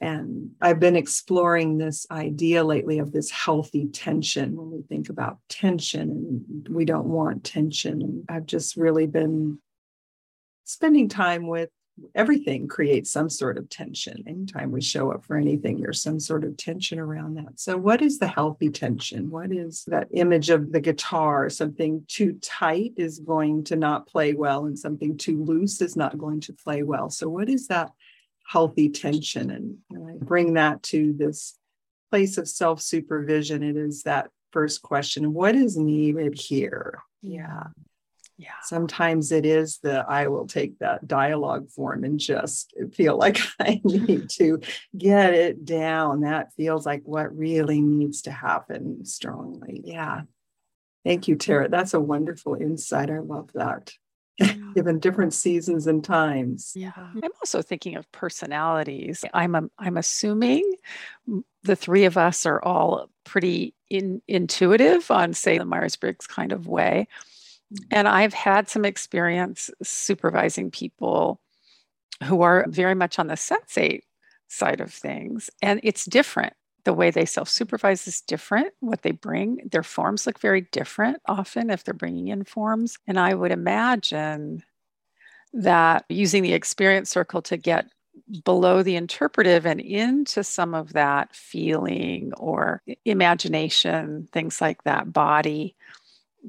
And 0.00 0.50
I've 0.60 0.78
been 0.78 0.96
exploring 0.96 1.76
this 1.78 2.06
idea 2.10 2.62
lately 2.62 3.00
of 3.00 3.10
this 3.10 3.30
healthy 3.30 3.88
tension 3.88 4.56
when 4.56 4.70
we 4.70 4.82
think 4.82 5.08
about 5.08 5.38
tension 5.48 6.46
and 6.56 6.68
we 6.68 6.84
don't 6.84 7.08
want 7.08 7.42
tension. 7.42 8.02
And 8.02 8.24
I've 8.28 8.46
just 8.46 8.76
really 8.76 9.06
been 9.06 9.58
spending 10.64 11.08
time 11.08 11.48
with 11.48 11.70
everything 12.14 12.68
creates 12.68 13.10
some 13.10 13.30
sort 13.30 13.58
of 13.58 13.68
tension. 13.68 14.24
Anytime 14.26 14.70
we 14.72 14.80
show 14.80 15.12
up 15.12 15.24
for 15.24 15.36
anything, 15.36 15.80
there's 15.80 16.02
some 16.02 16.20
sort 16.20 16.44
of 16.44 16.56
tension 16.56 16.98
around 16.98 17.34
that. 17.34 17.58
So, 17.58 17.76
what 17.76 18.02
is 18.02 18.18
the 18.18 18.28
healthy 18.28 18.70
tension? 18.70 19.30
What 19.30 19.52
is 19.52 19.84
that 19.86 20.08
image 20.12 20.50
of 20.50 20.72
the 20.72 20.80
guitar? 20.80 21.48
Something 21.50 22.04
too 22.08 22.38
tight 22.42 22.94
is 22.96 23.18
going 23.18 23.64
to 23.64 23.76
not 23.76 24.06
play 24.06 24.34
well, 24.34 24.66
and 24.66 24.78
something 24.78 25.16
too 25.16 25.42
loose 25.42 25.80
is 25.80 25.96
not 25.96 26.18
going 26.18 26.40
to 26.42 26.52
play 26.52 26.82
well. 26.82 27.10
So, 27.10 27.28
what 27.28 27.48
is 27.48 27.68
that 27.68 27.90
healthy 28.48 28.88
tension. 28.88 29.50
And, 29.50 29.78
I 29.92 30.16
bring 30.24 30.54
that 30.54 30.82
to 30.84 31.12
this 31.12 31.56
place 32.10 32.38
of 32.38 32.48
self 32.48 32.80
supervision. 32.80 33.62
It 33.62 33.76
is 33.76 34.02
that 34.02 34.30
first 34.50 34.82
question 34.82 35.34
what 35.34 35.54
is 35.54 35.76
needed 35.76 36.38
here? 36.38 36.98
Yeah. 37.22 37.64
Yeah. 38.38 38.50
Sometimes 38.62 39.32
it 39.32 39.44
is 39.44 39.78
the 39.82 40.04
I 40.08 40.28
will 40.28 40.46
take 40.46 40.78
that 40.78 41.06
dialogue 41.08 41.70
form 41.70 42.04
and 42.04 42.20
just 42.20 42.72
feel 42.94 43.16
like 43.16 43.38
I 43.60 43.80
need 43.84 44.30
to 44.30 44.60
get 44.96 45.34
it 45.34 45.64
down. 45.64 46.20
That 46.20 46.52
feels 46.54 46.86
like 46.86 47.02
what 47.04 47.36
really 47.36 47.80
needs 47.80 48.22
to 48.22 48.30
happen 48.30 49.04
strongly. 49.04 49.82
Yeah. 49.84 50.22
Thank 51.04 51.26
you, 51.26 51.34
Tara. 51.34 51.68
That's 51.68 51.94
a 51.94 52.00
wonderful 52.00 52.54
insight. 52.54 53.10
I 53.10 53.18
love 53.18 53.50
that. 53.54 53.92
given 54.74 55.00
different 55.00 55.34
seasons 55.34 55.86
and 55.86 56.04
times. 56.04 56.72
Yeah. 56.76 56.92
I'm 56.96 57.30
also 57.42 57.60
thinking 57.60 57.96
of 57.96 58.10
personalities. 58.12 59.24
I'm 59.34 59.54
a, 59.54 59.64
I'm 59.78 59.96
assuming 59.96 60.70
the 61.64 61.74
three 61.74 62.04
of 62.04 62.16
us 62.16 62.46
are 62.46 62.62
all 62.62 63.10
pretty 63.24 63.74
in, 63.90 64.22
intuitive 64.28 65.10
on 65.10 65.34
say 65.34 65.58
the 65.58 65.64
Myers-Briggs 65.64 66.28
kind 66.28 66.52
of 66.52 66.68
way. 66.68 67.08
And 67.90 68.08
I've 68.08 68.34
had 68.34 68.68
some 68.68 68.84
experience 68.84 69.70
supervising 69.82 70.70
people 70.70 71.40
who 72.24 72.42
are 72.42 72.64
very 72.68 72.94
much 72.94 73.18
on 73.18 73.26
the 73.26 73.34
sensate 73.34 74.02
side 74.48 74.80
of 74.80 74.92
things 74.92 75.50
and 75.60 75.78
it's 75.82 76.06
different 76.06 76.54
the 76.88 76.94
way 76.94 77.10
they 77.10 77.26
self 77.26 77.50
supervise 77.50 78.08
is 78.08 78.22
different. 78.22 78.72
What 78.80 79.02
they 79.02 79.10
bring, 79.10 79.68
their 79.70 79.82
forms 79.82 80.26
look 80.26 80.38
very 80.38 80.62
different 80.72 81.18
often 81.26 81.68
if 81.68 81.84
they're 81.84 81.92
bringing 81.92 82.28
in 82.28 82.44
forms. 82.44 82.96
And 83.06 83.20
I 83.20 83.34
would 83.34 83.50
imagine 83.50 84.64
that 85.52 86.06
using 86.08 86.42
the 86.42 86.54
experience 86.54 87.10
circle 87.10 87.42
to 87.42 87.58
get 87.58 87.90
below 88.42 88.82
the 88.82 88.96
interpretive 88.96 89.66
and 89.66 89.80
into 89.80 90.42
some 90.42 90.74
of 90.74 90.94
that 90.94 91.34
feeling 91.36 92.32
or 92.38 92.82
imagination, 93.04 94.26
things 94.32 94.62
like 94.62 94.82
that, 94.84 95.12
body 95.12 95.76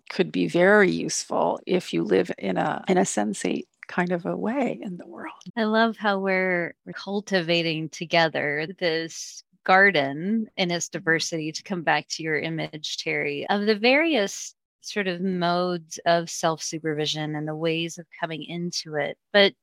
could 0.10 0.32
be 0.32 0.48
very 0.48 0.92
useful 0.92 1.60
if 1.66 1.94
you 1.94 2.04
live 2.04 2.32
in 2.38 2.58
a 2.58 2.84
in 2.88 2.98
a 2.98 3.02
sensate 3.02 3.68
kind 3.88 4.12
of 4.12 4.26
a 4.26 4.38
way 4.38 4.80
in 4.82 4.98
the 4.98 5.08
world. 5.08 5.34
I 5.58 5.64
love 5.64 5.98
how 5.98 6.20
we're 6.20 6.76
cultivating 6.94 7.90
together 7.90 8.68
this 8.80 9.44
garden 9.66 10.48
in 10.58 10.72
its 10.72 10.90
diversity 10.90 11.52
to 11.52 11.64
come 11.64 11.84
back 11.84 12.08
to 12.10 12.24
your 12.24 12.40
image 12.40 12.98
terry 12.98 13.48
of 13.50 13.66
the 13.66 13.76
various 13.76 14.56
sort 14.82 15.08
of 15.08 15.22
modes 15.22 16.00
of 16.06 16.30
self 16.30 16.64
supervision 16.64 17.36
and 17.36 17.48
the 17.48 17.56
ways 17.56 17.98
of 17.98 18.06
coming 18.20 18.44
into 18.44 18.96
it 18.96 19.18
but 19.34 19.54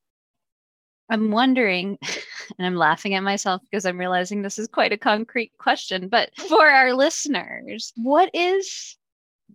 i'm 1.11 1.30
wondering 1.30 1.99
and 2.59 2.66
i'm 2.66 2.76
laughing 2.76 3.14
at 3.14 3.23
myself 3.23 3.62
because 3.62 3.87
i'm 3.87 3.99
realizing 3.99 4.42
this 4.42 4.59
is 4.59 4.68
quite 4.68 4.92
a 4.92 4.99
concrete 4.99 5.52
question 5.59 6.09
but 6.09 6.30
for 6.37 6.68
our 6.68 6.92
listeners 6.92 7.92
what 7.97 8.30
is 8.35 8.97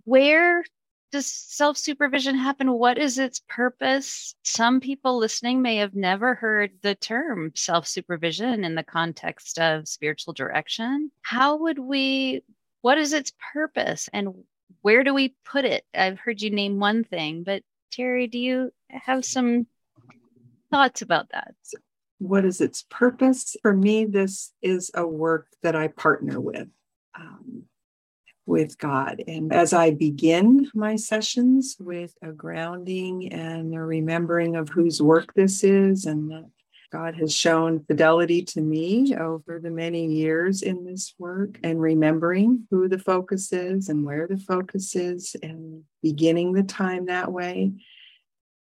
where 0.03 0.63
does 1.11 1.31
self 1.31 1.77
supervision 1.77 2.35
happen? 2.35 2.71
What 2.71 2.97
is 2.97 3.17
its 3.17 3.41
purpose? 3.47 4.35
Some 4.43 4.79
people 4.79 5.17
listening 5.17 5.61
may 5.61 5.77
have 5.77 5.93
never 5.93 6.35
heard 6.35 6.71
the 6.81 6.95
term 6.95 7.51
self 7.55 7.87
supervision 7.87 8.63
in 8.63 8.75
the 8.75 8.83
context 8.83 9.59
of 9.59 9.87
spiritual 9.87 10.33
direction. 10.33 11.11
How 11.21 11.57
would 11.57 11.79
we, 11.79 12.43
what 12.81 12.97
is 12.97 13.13
its 13.13 13.33
purpose 13.53 14.09
and 14.13 14.33
where 14.81 15.03
do 15.03 15.13
we 15.13 15.35
put 15.45 15.65
it? 15.65 15.83
I've 15.93 16.19
heard 16.19 16.41
you 16.41 16.49
name 16.49 16.79
one 16.79 17.03
thing, 17.03 17.43
but 17.43 17.63
Terry, 17.91 18.27
do 18.27 18.39
you 18.39 18.71
have 18.89 19.25
some 19.25 19.67
thoughts 20.71 21.01
about 21.01 21.29
that? 21.31 21.53
What 22.19 22.45
is 22.45 22.61
its 22.61 22.85
purpose? 22.89 23.55
For 23.61 23.75
me, 23.75 24.05
this 24.05 24.53
is 24.61 24.91
a 24.93 25.05
work 25.05 25.47
that 25.61 25.75
I 25.75 25.87
partner 25.89 26.39
with. 26.39 26.67
Um, 27.19 27.63
with 28.51 28.77
God. 28.77 29.23
And 29.27 29.51
as 29.53 29.73
I 29.73 29.91
begin 29.91 30.69
my 30.75 30.97
sessions 30.97 31.77
with 31.79 32.13
a 32.21 32.31
grounding 32.31 33.31
and 33.31 33.73
a 33.73 33.79
remembering 33.79 34.57
of 34.57 34.69
whose 34.69 35.01
work 35.01 35.33
this 35.33 35.63
is 35.63 36.05
and 36.05 36.29
that 36.29 36.49
God 36.91 37.15
has 37.15 37.33
shown 37.33 37.85
fidelity 37.85 38.43
to 38.43 38.61
me 38.61 39.15
over 39.15 39.59
the 39.63 39.71
many 39.71 40.07
years 40.07 40.61
in 40.61 40.83
this 40.83 41.15
work 41.17 41.57
and 41.63 41.79
remembering 41.79 42.67
who 42.69 42.89
the 42.89 42.99
focus 42.99 43.53
is 43.53 43.87
and 43.87 44.03
where 44.03 44.27
the 44.27 44.37
focus 44.37 44.93
is 44.95 45.35
and 45.41 45.83
beginning 46.03 46.51
the 46.51 46.63
time 46.63 47.05
that 47.05 47.31
way. 47.31 47.71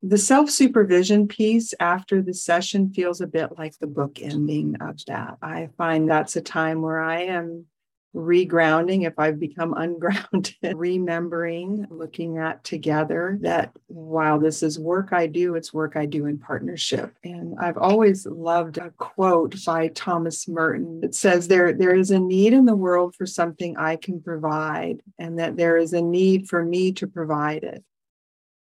The 0.03 0.19
self 0.19 0.51
supervision 0.51 1.29
piece 1.29 1.73
after 1.79 2.21
the 2.21 2.35
session 2.35 2.93
feels 2.93 3.21
a 3.21 3.27
bit 3.27 3.57
like 3.57 3.79
the 3.79 3.87
book 3.87 4.19
ending 4.21 4.77
of 4.81 5.05
that. 5.07 5.39
I 5.41 5.69
find 5.77 6.11
that's 6.11 6.35
a 6.35 6.41
time 6.41 6.83
where 6.83 7.01
I 7.01 7.23
am 7.23 7.67
regrounding 8.15 9.07
if 9.07 9.19
I've 9.19 9.39
become 9.39 9.75
ungrounded, 9.77 10.57
remembering, 10.75 11.87
looking 11.91 12.39
at 12.39 12.65
together 12.65 13.39
that 13.43 13.73
while 13.87 14.39
this 14.39 14.63
is 14.63 14.79
work 14.79 15.13
I 15.13 15.27
do, 15.27 15.55
it's 15.55 15.75
work 15.75 15.97
I 15.97 16.07
do 16.07 16.27
in 16.27 16.39
partnership. 16.39 17.15
And 17.25 17.57
I've 17.61 17.79
always 17.79 18.27
loved 18.27 18.79
a 18.79 18.91
quote 18.91 19.55
by 19.65 19.89
Thomas 19.89 20.49
Merton 20.49 21.01
that 21.01 21.15
says 21.15 21.49
there, 21.49 21.73
there 21.73 21.95
is 21.95 22.11
a 22.11 22.19
need 22.19 22.53
in 22.53 22.65
the 22.65 22.77
world 22.77 23.15
for 23.15 23.27
something 23.27 23.77
I 23.77 23.97
can 23.97 24.21
provide, 24.21 25.03
and 25.19 25.39
that 25.39 25.57
there 25.57 25.77
is 25.77 25.93
a 25.93 26.03
need 26.03 26.49
for 26.49 26.65
me 26.65 26.93
to 26.93 27.07
provide 27.07 27.65
it. 27.65 27.85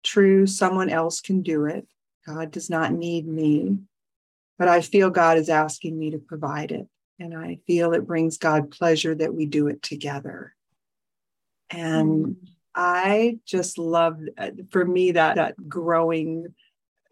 True, 0.04 0.48
someone 0.48 0.90
else 0.90 1.22
can 1.22 1.42
do 1.42 1.66
it. 1.66 1.86
God 2.26 2.52
does 2.52 2.70
not 2.70 2.94
need 2.94 3.28
me, 3.28 3.78
but 4.58 4.68
I 4.68 4.82
feel 4.82 5.10
God 5.10 5.38
is 5.38 5.50
asking 5.50 5.98
me 5.98 6.12
to 6.12 6.20
provide 6.20 6.72
it. 6.72 6.88
And 7.20 7.36
I 7.36 7.60
feel 7.68 7.94
it 7.94 8.08
brings 8.08 8.38
God 8.38 8.72
pleasure 8.72 9.14
that 9.16 9.34
we 9.34 9.46
do 9.46 9.68
it 9.68 9.82
together. 9.82 10.56
And 11.70 12.26
mm. 12.26 12.36
I 12.74 13.40
just 13.46 13.78
love, 13.78 14.20
uh, 14.38 14.52
for 14.72 14.86
me, 14.86 15.12
that, 15.12 15.36
that 15.36 15.70
growing 15.70 16.54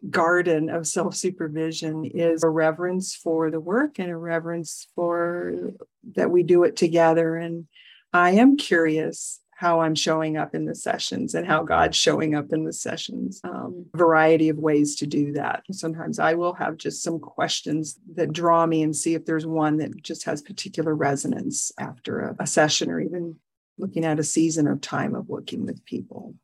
garden 0.09 0.69
of 0.69 0.87
self 0.87 1.15
supervision 1.15 2.05
is 2.05 2.43
a 2.43 2.49
reverence 2.49 3.15
for 3.15 3.51
the 3.51 3.59
work 3.59 3.99
and 3.99 4.09
a 4.09 4.17
reverence 4.17 4.87
for 4.95 5.73
that 6.15 6.31
we 6.31 6.43
do 6.43 6.63
it 6.63 6.75
together. 6.75 7.35
And 7.35 7.67
I 8.13 8.31
am 8.31 8.57
curious 8.57 9.41
how 9.57 9.79
I'm 9.79 9.95
showing 9.95 10.37
up 10.37 10.53
in 10.53 10.65
the 10.65 10.75
sessions 10.75 11.33
and 11.33 11.43
how 11.43 11.63
God's 11.63 11.97
showing 11.97 12.35
up 12.35 12.53
in 12.53 12.63
the 12.63 12.71
sessions. 12.71 13.41
Um, 13.43 13.87
variety 13.95 14.49
of 14.49 14.59
ways 14.59 14.95
to 14.97 15.07
do 15.07 15.33
that. 15.33 15.63
Sometimes 15.71 16.19
I 16.19 16.35
will 16.35 16.53
have 16.53 16.77
just 16.77 17.01
some 17.01 17.17
questions 17.17 17.97
that 18.13 18.31
draw 18.31 18.67
me 18.67 18.83
and 18.83 18.95
see 18.95 19.15
if 19.15 19.25
there's 19.25 19.47
one 19.47 19.77
that 19.77 20.03
just 20.03 20.25
has 20.25 20.43
particular 20.43 20.93
resonance 20.93 21.71
after 21.79 22.19
a, 22.19 22.35
a 22.41 22.45
session 22.45 22.91
or 22.91 22.99
even 22.99 23.37
looking 23.79 24.05
at 24.05 24.19
a 24.19 24.23
season 24.23 24.67
of 24.67 24.79
time 24.79 25.15
of 25.15 25.27
working 25.27 25.65
with 25.65 25.83
people. 25.85 26.35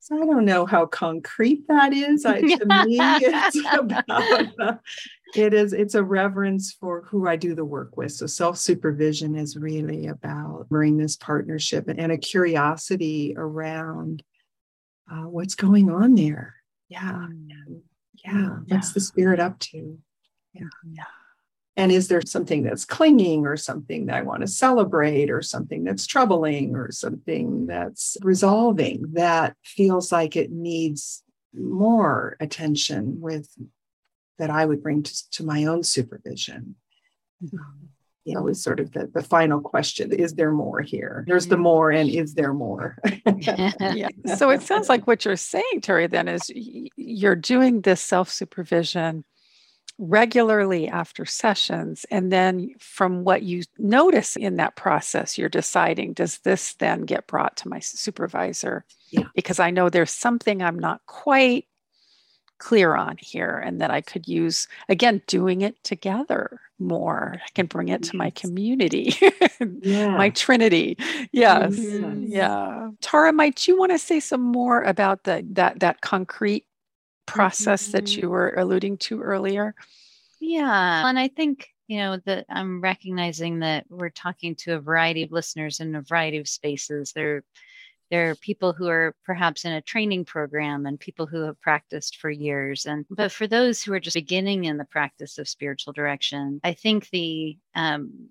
So 0.00 0.20
I 0.20 0.26
don't 0.26 0.44
know 0.44 0.66
how 0.66 0.84
concrete 0.84 1.66
that 1.68 1.94
is. 1.94 2.26
I, 2.26 2.40
to 2.40 2.46
me, 2.46 2.98
it's 3.00 3.56
about 3.72 4.04
uh, 4.58 4.74
it 5.34 5.54
is 5.54 5.72
it's 5.72 5.94
a 5.94 6.02
reverence 6.02 6.72
for 6.72 7.02
who 7.02 7.28
I 7.28 7.36
do 7.36 7.54
the 7.54 7.64
work 7.64 7.96
with. 7.96 8.12
So 8.12 8.26
self 8.26 8.56
supervision 8.58 9.36
is 9.36 9.56
really 9.56 10.06
about 10.06 10.68
bringing 10.68 10.98
this 10.98 11.16
partnership 11.16 11.86
and 11.88 12.12
a 12.12 12.18
curiosity 12.18 13.34
around 13.36 14.22
uh, 15.10 15.28
what's 15.28 15.54
going 15.54 15.90
on 15.90 16.14
there. 16.14 16.56
Yeah, 16.88 17.26
yeah. 18.24 18.56
What's 18.66 18.92
the 18.92 19.00
spirit 19.00 19.40
up 19.40 19.58
to? 19.60 19.98
Yeah, 20.52 20.68
yeah. 20.90 21.04
And 21.76 21.92
is 21.92 22.08
there 22.08 22.20
something 22.26 22.62
that's 22.62 22.84
clinging 22.84 23.46
or 23.46 23.56
something 23.56 24.06
that 24.06 24.16
I 24.16 24.22
want 24.22 24.42
to 24.42 24.46
celebrate 24.48 25.30
or 25.30 25.40
something 25.40 25.84
that's 25.84 26.06
troubling 26.06 26.74
or 26.74 26.90
something 26.90 27.66
that's 27.66 28.16
resolving 28.22 29.04
that 29.12 29.56
feels 29.64 30.12
like 30.12 30.36
it 30.36 30.50
needs 30.50 31.22
more 31.54 32.36
attention 32.40 33.20
with 33.20 33.48
that 34.40 34.50
I 34.50 34.66
would 34.66 34.82
bring 34.82 35.02
to, 35.02 35.30
to 35.30 35.44
my 35.44 35.64
own 35.64 35.82
supervision? 35.82 36.74
Um, 37.42 37.88
you 38.24 38.34
know, 38.34 38.46
is 38.48 38.62
sort 38.62 38.80
of 38.80 38.92
the, 38.92 39.10
the 39.12 39.22
final 39.22 39.60
question 39.60 40.12
is 40.12 40.34
there 40.34 40.52
more 40.52 40.82
here? 40.82 41.24
There's 41.26 41.46
the 41.46 41.56
more, 41.56 41.90
and 41.90 42.10
is 42.10 42.34
there 42.34 42.52
more? 42.52 42.98
yeah. 43.24 44.08
So 44.36 44.50
it 44.50 44.62
sounds 44.62 44.88
like 44.88 45.06
what 45.06 45.24
you're 45.24 45.36
saying, 45.36 45.80
Terry, 45.82 46.06
then 46.06 46.28
is 46.28 46.50
you're 46.54 47.36
doing 47.36 47.80
this 47.80 48.00
self 48.00 48.30
supervision 48.30 49.24
regularly 50.00 50.88
after 50.88 51.26
sessions. 51.26 52.06
And 52.10 52.32
then 52.32 52.70
from 52.78 53.22
what 53.22 53.42
you 53.42 53.62
notice 53.78 54.34
in 54.34 54.56
that 54.56 54.74
process, 54.74 55.36
you're 55.36 55.50
deciding, 55.50 56.14
does 56.14 56.38
this 56.38 56.74
then 56.74 57.02
get 57.02 57.26
brought 57.26 57.58
to 57.58 57.68
my 57.68 57.80
supervisor? 57.80 58.86
Yeah. 59.10 59.24
Because 59.34 59.60
I 59.60 59.70
know 59.70 59.90
there's 59.90 60.10
something 60.10 60.62
I'm 60.62 60.78
not 60.78 61.02
quite 61.06 61.66
clear 62.60 62.94
on 62.94 63.16
here 63.18 63.58
and 63.58 63.80
that 63.80 63.90
I 63.90 64.00
could 64.00 64.28
use, 64.28 64.68
again, 64.88 65.20
doing 65.26 65.62
it 65.62 65.82
together 65.82 66.60
more. 66.78 67.34
I 67.44 67.48
can 67.54 67.66
bring 67.66 67.88
it 67.88 68.02
to 68.04 68.16
my 68.16 68.30
community, 68.30 69.14
yeah. 69.82 70.16
my 70.16 70.30
Trinity. 70.30 70.96
Yes. 71.32 71.74
Mm-hmm. 71.74 72.26
Yeah. 72.28 72.90
Tara, 73.00 73.32
might 73.32 73.66
you 73.66 73.76
want 73.78 73.92
to 73.92 73.98
say 73.98 74.20
some 74.20 74.42
more 74.42 74.82
about 74.82 75.24
the 75.24 75.44
that 75.52 75.80
that 75.80 76.00
concrete 76.00 76.66
process 77.26 77.84
mm-hmm. 77.84 77.92
that 77.92 78.16
you 78.16 78.30
were 78.30 78.54
alluding 78.56 78.98
to 78.98 79.20
earlier? 79.20 79.74
Yeah. 80.40 81.08
And 81.08 81.18
I 81.18 81.28
think, 81.28 81.68
you 81.86 81.98
know, 81.98 82.18
that 82.24 82.46
I'm 82.48 82.80
recognizing 82.80 83.60
that 83.60 83.84
we're 83.90 84.10
talking 84.10 84.54
to 84.56 84.74
a 84.74 84.80
variety 84.80 85.22
of 85.22 85.32
listeners 85.32 85.80
in 85.80 85.94
a 85.94 86.02
variety 86.02 86.38
of 86.38 86.48
spaces. 86.48 87.12
There, 87.12 87.44
there 88.10 88.30
are 88.30 88.34
people 88.34 88.72
who 88.72 88.88
are 88.88 89.14
perhaps 89.24 89.64
in 89.64 89.72
a 89.72 89.80
training 89.80 90.24
program 90.24 90.86
and 90.86 90.98
people 90.98 91.26
who 91.26 91.42
have 91.42 91.60
practiced 91.60 92.16
for 92.16 92.30
years. 92.30 92.86
And 92.86 93.06
but 93.10 93.32
for 93.32 93.46
those 93.46 93.82
who 93.82 93.92
are 93.92 94.00
just 94.00 94.14
beginning 94.14 94.64
in 94.64 94.76
the 94.76 94.84
practice 94.84 95.38
of 95.38 95.48
spiritual 95.48 95.92
direction, 95.92 96.60
I 96.64 96.72
think 96.72 97.10
the 97.10 97.58
um, 97.74 98.30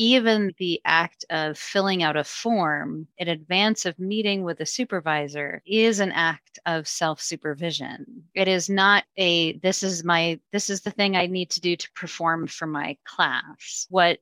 even 0.00 0.54
the 0.58 0.80
act 0.86 1.26
of 1.28 1.58
filling 1.58 2.02
out 2.02 2.16
a 2.16 2.24
form 2.24 3.06
in 3.18 3.28
advance 3.28 3.84
of 3.84 3.98
meeting 3.98 4.42
with 4.42 4.58
a 4.60 4.66
supervisor 4.66 5.62
is 5.66 6.00
an 6.00 6.10
act 6.12 6.58
of 6.64 6.88
self 6.88 7.20
supervision. 7.20 8.24
It 8.34 8.48
is 8.48 8.70
not 8.70 9.04
a, 9.18 9.58
this 9.58 9.82
is 9.82 10.02
my, 10.02 10.40
this 10.52 10.70
is 10.70 10.80
the 10.80 10.90
thing 10.90 11.16
I 11.16 11.26
need 11.26 11.50
to 11.50 11.60
do 11.60 11.76
to 11.76 11.92
perform 11.92 12.46
for 12.46 12.66
my 12.66 12.96
class. 13.04 13.86
What 13.90 14.20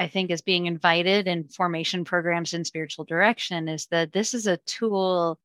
I 0.00 0.08
think 0.08 0.30
is 0.30 0.40
being 0.40 0.64
invited 0.64 1.28
in 1.28 1.44
formation 1.44 2.06
programs 2.06 2.54
in 2.54 2.64
spiritual 2.64 3.04
direction 3.04 3.68
is 3.68 3.86
that 3.88 4.12
this 4.12 4.32
is 4.32 4.46
a 4.46 4.56
tool 4.56 5.38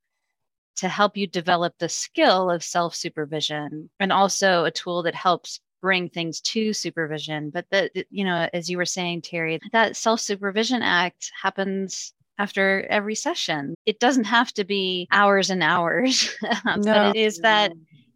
to 0.77 0.87
help 0.87 1.17
you 1.17 1.27
develop 1.27 1.73
the 1.77 1.89
skill 1.89 2.49
of 2.49 2.63
self 2.63 2.95
supervision 2.95 3.89
and 3.99 4.13
also 4.13 4.63
a 4.63 4.71
tool 4.71 5.03
that 5.03 5.13
helps 5.13 5.59
bring 5.81 6.07
things 6.07 6.39
to 6.39 6.71
supervision. 6.71 7.49
But 7.49 7.65
that, 7.71 7.91
you 8.09 8.23
know, 8.23 8.47
as 8.53 8.69
you 8.69 8.77
were 8.77 8.85
saying, 8.85 9.23
Terry, 9.23 9.59
that 9.73 9.97
self 9.97 10.21
supervision 10.21 10.81
act 10.81 11.33
happens 11.41 12.13
after 12.37 12.87
every 12.89 13.15
session. 13.15 13.75
It 13.85 13.99
doesn't 13.99 14.23
have 14.23 14.53
to 14.53 14.63
be 14.63 15.09
hours 15.11 15.49
and 15.49 15.63
hours, 15.63 16.33
no. 16.41 16.51
Um, 16.65 16.81
but 16.81 17.15
it 17.17 17.19
is 17.19 17.39
that 17.39 17.73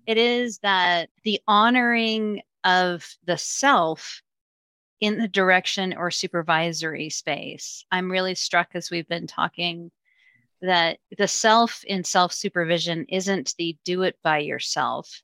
it 0.07 0.17
is 0.17 0.59
that 0.59 1.09
the 1.25 1.41
honoring 1.49 2.43
of 2.63 3.05
the 3.25 3.37
self 3.37 4.21
in 4.99 5.17
the 5.17 5.27
direction 5.27 5.95
or 5.95 6.11
supervisory 6.11 7.09
space. 7.09 7.85
I'm 7.91 8.11
really 8.11 8.35
struck 8.35 8.69
as 8.73 8.91
we've 8.91 9.07
been 9.07 9.27
talking 9.27 9.91
that 10.61 10.99
the 11.17 11.27
self 11.27 11.83
in 11.85 12.03
self 12.03 12.33
supervision 12.33 13.05
isn't 13.09 13.55
the 13.57 13.77
do 13.85 14.03
it 14.03 14.17
by 14.23 14.39
yourself. 14.39 15.21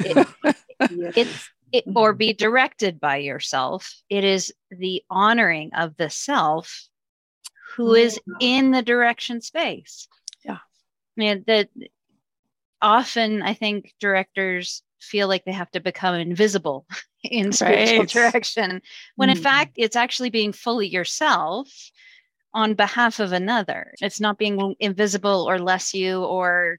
It, 0.00 0.26
it's 0.80 1.50
it, 1.72 1.84
or 1.94 2.12
mm-hmm. 2.12 2.18
be 2.18 2.32
directed 2.32 3.00
by 3.00 3.16
yourself. 3.18 3.92
It 4.08 4.24
is 4.24 4.52
the 4.70 5.02
honoring 5.10 5.72
of 5.74 5.96
the 5.96 6.10
self 6.10 6.88
who 7.74 7.94
is 7.94 8.20
in 8.40 8.70
the 8.70 8.82
direction 8.82 9.40
space. 9.40 10.08
Yeah. 10.44 10.54
I 10.54 10.58
mean, 11.16 11.44
that 11.46 11.68
often 12.80 13.42
I 13.42 13.54
think 13.54 13.92
directors 14.00 14.82
feel 15.00 15.28
like 15.28 15.44
they 15.44 15.52
have 15.52 15.70
to 15.72 15.80
become 15.80 16.14
invisible 16.14 16.86
in 17.24 17.52
spiritual 17.52 17.98
right. 17.98 18.08
direction, 18.08 18.82
when 19.16 19.28
mm 19.28 19.36
in 19.36 19.42
fact 19.42 19.72
it's 19.76 19.96
actually 19.96 20.30
being 20.30 20.52
fully 20.52 20.88
yourself 20.88 21.68
on 22.54 22.74
behalf 22.74 23.20
of 23.20 23.32
another. 23.32 23.92
It's 24.00 24.20
not 24.20 24.38
being 24.38 24.74
invisible 24.80 25.46
or 25.48 25.58
less 25.58 25.92
you 25.92 26.24
or 26.24 26.78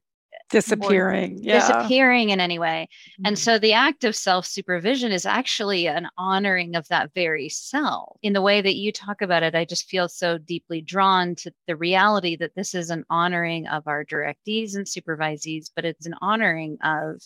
disappearing 0.50 1.38
yeah. 1.42 1.60
disappearing 1.60 2.30
in 2.30 2.40
any 2.40 2.58
way 2.60 2.88
Mm-hmm. 2.88 3.28
and 3.28 3.40
so 3.40 3.58
the 3.58 3.74
act 3.74 4.04
of 4.04 4.16
self 4.16 4.46
supervision 4.46 5.12
is 5.12 5.26
actually 5.26 5.88
an 5.88 6.08
honoring 6.18 6.76
of 6.76 6.88
that 6.88 7.14
very 7.14 7.50
self 7.50 8.18
in 8.22 8.34
the 8.34 8.42
way 8.42 8.62
that 8.62 8.76
you 8.76 8.92
talk 8.92 9.22
about 9.22 9.44
it 9.44 9.56
i 9.56 9.66
just 9.66 9.90
feel 9.90 10.08
so 10.08 10.38
deeply 10.38 10.82
drawn 10.82 11.36
to 11.36 11.52
the 11.68 11.76
reality 11.76 12.36
that 12.38 12.56
this 12.56 12.74
is 12.74 12.90
an 12.90 13.04
honoring 13.10 13.68
of 13.68 13.88
our 13.88 14.06
directees 14.06 14.76
and 14.76 14.86
supervisees 14.86 15.70
but 15.76 15.86
it's 15.86 16.06
an 16.06 16.16
honoring 16.22 16.78
of 16.84 17.22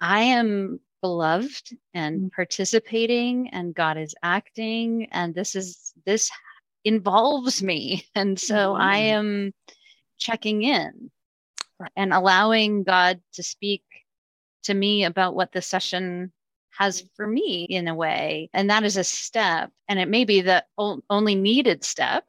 i 0.00 0.20
am 0.20 0.80
beloved 1.02 1.76
and 1.94 2.30
participating 2.32 3.48
and 3.50 3.74
god 3.74 3.96
is 3.96 4.14
acting 4.22 5.08
and 5.12 5.34
this 5.34 5.54
is 5.54 5.92
this 6.06 6.30
involves 6.84 7.62
me. 7.62 8.04
And 8.14 8.38
so 8.38 8.74
i 8.74 8.98
Mhm. 8.98 9.12
am 9.12 9.54
checking 10.18 10.62
in 10.62 11.10
and 11.96 12.12
allowing 12.12 12.84
god 12.84 13.20
to 13.34 13.42
speak 13.42 13.82
to 14.64 14.74
me 14.74 15.04
about 15.04 15.34
what 15.34 15.52
the 15.52 15.62
session 15.62 16.32
has 16.70 17.02
for 17.16 17.26
me 17.26 17.64
in 17.64 17.88
a 17.88 17.94
way. 17.94 18.50
And 18.52 18.70
that 18.70 18.84
is 18.84 18.96
a 18.96 19.04
step. 19.04 19.70
And 19.88 19.98
it 19.98 20.08
may 20.08 20.24
be 20.24 20.40
the 20.42 20.64
only 21.10 21.34
needed 21.34 21.84
step 21.84 22.24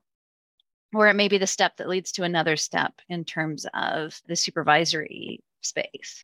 or 0.93 1.07
it 1.07 1.15
may 1.15 1.27
be 1.27 1.37
the 1.37 1.47
step 1.47 1.77
that 1.77 1.89
leads 1.89 2.13
to 2.13 2.23
another 2.23 2.55
step 2.57 2.93
in 3.09 3.25
terms 3.25 3.65
of 3.73 4.19
the 4.27 4.35
supervisory 4.35 5.41
space. 5.61 6.23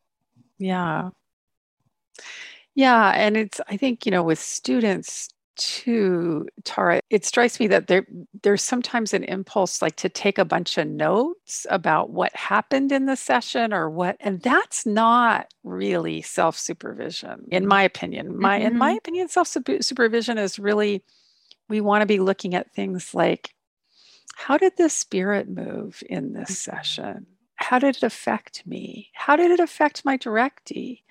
Yeah. 0.58 1.10
Yeah. 2.76 3.12
And 3.16 3.38
it's, 3.38 3.62
I 3.70 3.78
think, 3.78 4.06
you 4.06 4.12
know, 4.12 4.24
with 4.24 4.40
students 4.40 5.30
too, 5.56 6.48
Tara, 6.64 7.00
it 7.10 7.26
strikes 7.26 7.60
me 7.60 7.68
that 7.68 7.88
there 7.88 8.06
there's 8.44 8.62
sometimes 8.62 9.14
an 9.14 9.24
impulse 9.24 9.82
like 9.82 9.96
to 9.98 10.10
take 10.10 10.38
a 10.38 10.46
bunch 10.46 10.78
of 10.78 10.88
notes 10.88 11.66
about 11.70 12.10
what 12.10 12.36
happened 12.36 12.92
in 12.92 13.06
the 13.06 13.16
session 13.16 13.74
or 13.74 13.90
what, 13.90 14.18
and 14.20 14.42
that's 14.42 14.86
not 14.86 15.54
really 15.64 16.22
self-supervision, 16.22 17.46
in 17.52 17.68
my 17.68 17.84
opinion. 17.84 18.38
My 18.38 18.58
in 18.58 18.78
my 18.78 18.92
mm-hmm. 18.92 18.98
opinion, 18.98 19.30
self-supervision 19.30 20.38
is 20.38 20.60
really 20.60 21.04
we 21.70 21.82
want 21.82 22.02
to 22.02 22.06
be 22.06 22.20
looking 22.20 22.54
at 22.54 22.74
things 22.74 23.14
like 23.14 23.54
how 24.36 24.58
did 24.58 24.74
the 24.78 24.90
spirit 24.90 25.50
move 25.50 26.04
in 26.10 26.34
this 26.34 26.52
mm-hmm. 26.52 26.76
session? 26.76 27.28
How 27.56 27.80
did 27.80 27.96
it 27.96 28.04
affect 28.04 28.68
me? 28.68 29.10
How 29.14 29.38
did 29.38 29.52
it 29.52 29.62
affect 29.62 30.04
my 30.04 30.18
directee? 30.18 31.04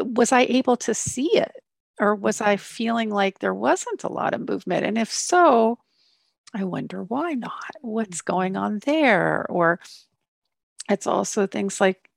Was 0.00 0.32
I 0.32 0.42
able 0.42 0.76
to 0.78 0.94
see 0.94 1.36
it? 1.36 1.52
Or 1.98 2.14
was 2.14 2.40
I 2.40 2.56
feeling 2.56 3.10
like 3.10 3.38
there 3.38 3.54
wasn't 3.54 4.04
a 4.04 4.12
lot 4.12 4.34
of 4.34 4.48
movement? 4.48 4.86
And 4.86 4.96
if 4.96 5.12
so, 5.12 5.78
I 6.54 6.64
wonder 6.64 7.02
why 7.02 7.34
not? 7.34 7.70
What's 7.82 8.22
going 8.22 8.54
mm-hmm. 8.54 8.62
on 8.62 8.78
there? 8.84 9.46
Or 9.50 9.80
it's 10.88 11.06
also 11.06 11.46
things 11.46 11.80
like, 11.80 12.08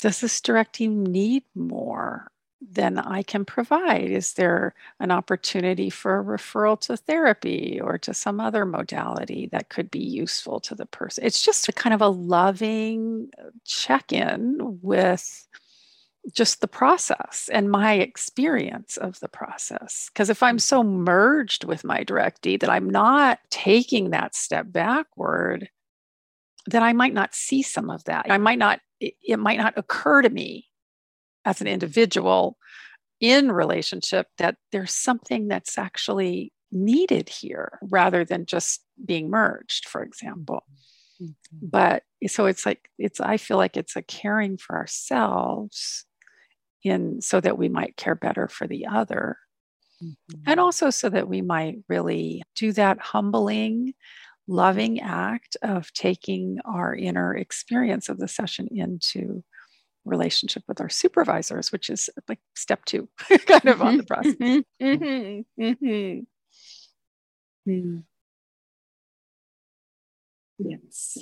does 0.00 0.20
this 0.20 0.40
directee 0.40 0.88
need 0.88 1.44
more 1.54 2.30
than 2.60 2.98
I 2.98 3.22
can 3.22 3.44
provide? 3.44 4.10
Is 4.10 4.34
there 4.34 4.74
an 4.98 5.10
opportunity 5.10 5.90
for 5.90 6.18
a 6.18 6.24
referral 6.24 6.78
to 6.82 6.96
therapy 6.96 7.80
or 7.82 7.98
to 7.98 8.12
some 8.12 8.40
other 8.40 8.66
modality 8.66 9.48
that 9.52 9.68
could 9.68 9.90
be 9.90 10.00
useful 10.00 10.60
to 10.60 10.74
the 10.74 10.86
person? 10.86 11.24
It's 11.24 11.42
just 11.42 11.68
a 11.68 11.72
kind 11.72 11.94
of 11.94 12.02
a 12.02 12.08
loving 12.08 13.30
uh, 13.38 13.50
check 13.64 14.12
in 14.12 14.78
with 14.82 15.46
just 16.32 16.60
the 16.60 16.68
process 16.68 17.48
and 17.52 17.70
my 17.70 17.94
experience 17.94 18.96
of 18.96 19.18
the 19.20 19.28
process. 19.28 20.10
Because 20.12 20.30
if 20.30 20.42
I'm 20.42 20.58
so 20.58 20.82
merged 20.82 21.64
with 21.64 21.84
my 21.84 22.04
directee 22.04 22.60
that 22.60 22.70
I'm 22.70 22.90
not 22.90 23.38
taking 23.50 24.10
that 24.10 24.34
step 24.34 24.66
backward, 24.68 25.70
then 26.66 26.82
I 26.82 26.92
might 26.92 27.14
not 27.14 27.34
see 27.34 27.62
some 27.62 27.90
of 27.90 28.04
that. 28.04 28.26
I 28.28 28.38
might 28.38 28.58
not, 28.58 28.80
it, 29.00 29.14
it 29.26 29.38
might 29.38 29.58
not 29.58 29.74
occur 29.76 30.22
to 30.22 30.30
me 30.30 30.66
as 31.44 31.60
an 31.60 31.66
individual 31.66 32.58
in 33.20 33.50
relationship 33.50 34.26
that 34.38 34.56
there's 34.72 34.94
something 34.94 35.48
that's 35.48 35.78
actually 35.78 36.52
needed 36.70 37.28
here 37.28 37.78
rather 37.82 38.24
than 38.24 38.46
just 38.46 38.82
being 39.04 39.30
merged, 39.30 39.88
for 39.88 40.02
example. 40.02 40.64
Mm-hmm. 41.20 41.66
But 41.70 42.02
so 42.28 42.46
it's 42.46 42.66
like, 42.66 42.90
it's, 42.98 43.20
I 43.20 43.38
feel 43.38 43.56
like 43.56 43.76
it's 43.76 43.96
a 43.96 44.02
caring 44.02 44.58
for 44.58 44.76
ourselves 44.76 46.04
in 46.82 47.20
so 47.20 47.40
that 47.40 47.58
we 47.58 47.68
might 47.68 47.96
care 47.96 48.14
better 48.14 48.48
for 48.48 48.66
the 48.66 48.86
other. 48.86 49.38
Mm-hmm. 50.02 50.42
And 50.46 50.60
also 50.60 50.90
so 50.90 51.08
that 51.10 51.28
we 51.28 51.42
might 51.42 51.76
really 51.88 52.42
do 52.56 52.72
that 52.72 53.00
humbling, 53.00 53.94
loving 54.48 55.00
act 55.00 55.56
of 55.62 55.92
taking 55.92 56.58
our 56.64 56.94
inner 56.94 57.36
experience 57.36 58.08
of 58.08 58.18
the 58.18 58.28
session 58.28 58.68
into 58.70 59.44
relationship 60.04 60.62
with 60.66 60.80
our 60.80 60.88
supervisors, 60.88 61.70
which 61.70 61.90
is 61.90 62.08
like 62.28 62.40
step 62.56 62.84
two, 62.86 63.08
kind 63.46 63.66
of 63.66 63.82
on 63.82 63.98
the 63.98 64.04
process. 64.04 64.34
Mm-hmm. 64.34 65.62
Mm-hmm. 65.62 66.20
Hmm. 67.66 67.98
Yes. 70.58 71.18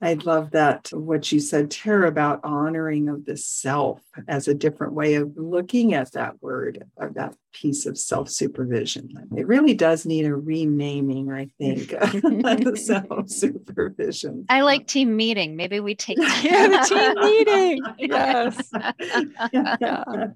I 0.00 0.14
love 0.14 0.52
that, 0.52 0.90
what 0.92 1.32
you 1.32 1.40
said, 1.40 1.72
Tara, 1.72 2.06
about 2.06 2.40
honoring 2.44 3.08
of 3.08 3.24
the 3.24 3.36
self 3.36 4.00
as 4.28 4.46
a 4.46 4.54
different 4.54 4.92
way 4.92 5.14
of 5.14 5.36
looking 5.36 5.92
at 5.92 6.12
that 6.12 6.40
word, 6.40 6.84
of 6.96 7.14
that 7.14 7.34
piece 7.52 7.84
of 7.84 7.98
self 7.98 8.30
supervision. 8.30 9.08
It 9.36 9.48
really 9.48 9.74
does 9.74 10.06
need 10.06 10.24
a 10.26 10.34
renaming, 10.34 11.32
I 11.32 11.48
think, 11.58 11.92
of 11.92 12.12
the 12.12 12.76
self 12.80 13.28
supervision. 13.28 14.46
I 14.48 14.60
like 14.60 14.86
team 14.86 15.16
meeting. 15.16 15.56
Maybe 15.56 15.80
we 15.80 15.96
take 15.96 16.18
yeah, 16.42 16.68
the 16.68 16.86
team 16.88 17.14
meeting. 17.20 17.82
Yes. 17.98 18.70
yeah. 19.52 20.28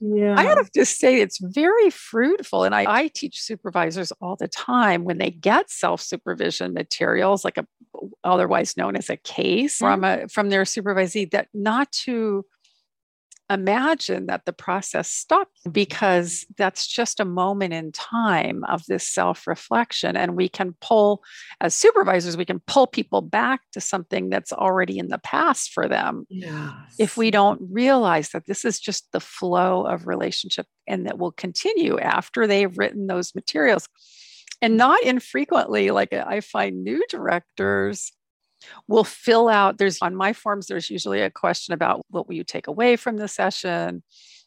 Yeah. 0.00 0.34
I 0.36 0.44
have 0.44 0.70
to 0.72 0.84
say, 0.84 1.20
it's 1.20 1.38
very 1.38 1.90
fruitful. 1.90 2.64
And 2.64 2.74
I, 2.74 2.84
I 2.86 3.08
teach 3.08 3.40
supervisors 3.40 4.12
all 4.20 4.36
the 4.36 4.48
time 4.48 5.04
when 5.04 5.18
they 5.18 5.30
get 5.30 5.70
self 5.70 6.00
supervision 6.00 6.74
materials, 6.74 7.44
like 7.44 7.56
a 7.56 7.66
otherwise 8.24 8.76
known 8.76 8.96
as 8.96 9.10
a 9.10 9.16
case 9.16 9.76
mm-hmm. 9.76 9.84
from 9.84 10.04
a 10.04 10.28
from 10.28 10.48
their 10.50 10.64
supervisee, 10.64 11.30
that 11.30 11.48
not 11.52 11.90
to 11.92 12.44
imagine 13.50 14.26
that 14.26 14.44
the 14.44 14.52
process 14.52 15.10
stopped 15.10 15.58
because 15.72 16.44
that's 16.56 16.86
just 16.86 17.18
a 17.18 17.24
moment 17.24 17.72
in 17.72 17.92
time 17.92 18.62
of 18.64 18.84
this 18.86 19.08
self 19.08 19.46
reflection. 19.46 20.16
And 20.16 20.36
we 20.36 20.48
can 20.48 20.74
pull, 20.80 21.22
as 21.60 21.74
supervisors, 21.74 22.36
we 22.36 22.44
can 22.44 22.60
pull 22.60 22.86
people 22.86 23.22
back 23.22 23.60
to 23.72 23.80
something 23.80 24.28
that's 24.28 24.52
already 24.52 24.98
in 24.98 25.08
the 25.08 25.18
past 25.18 25.72
for 25.72 25.88
them. 25.88 26.26
Yes. 26.28 26.74
If 26.98 27.16
we 27.16 27.30
don't 27.30 27.60
realize 27.70 28.30
that 28.30 28.46
this 28.46 28.64
is 28.64 28.78
just 28.80 29.10
the 29.12 29.20
flow 29.20 29.86
of 29.86 30.06
relationship 30.06 30.66
and 30.86 31.06
that 31.06 31.18
will 31.18 31.32
continue 31.32 31.98
after 31.98 32.46
they've 32.46 32.76
written 32.76 33.06
those 33.06 33.34
materials. 33.34 33.88
And 34.60 34.76
not 34.76 35.02
infrequently, 35.02 35.90
like 35.90 36.12
I 36.12 36.40
find 36.40 36.82
new 36.82 37.02
directors 37.08 38.12
will 38.88 39.04
fill 39.04 39.48
out 39.48 39.78
there's 39.78 39.98
on 40.02 40.16
my 40.16 40.32
forms 40.32 40.66
there's 40.66 40.90
usually 40.90 41.20
a 41.20 41.30
question 41.30 41.74
about 41.74 42.04
what 42.10 42.26
will 42.26 42.34
you 42.34 42.44
take 42.44 42.66
away 42.66 42.96
from 42.96 43.16
the 43.16 43.28
session? 43.28 44.02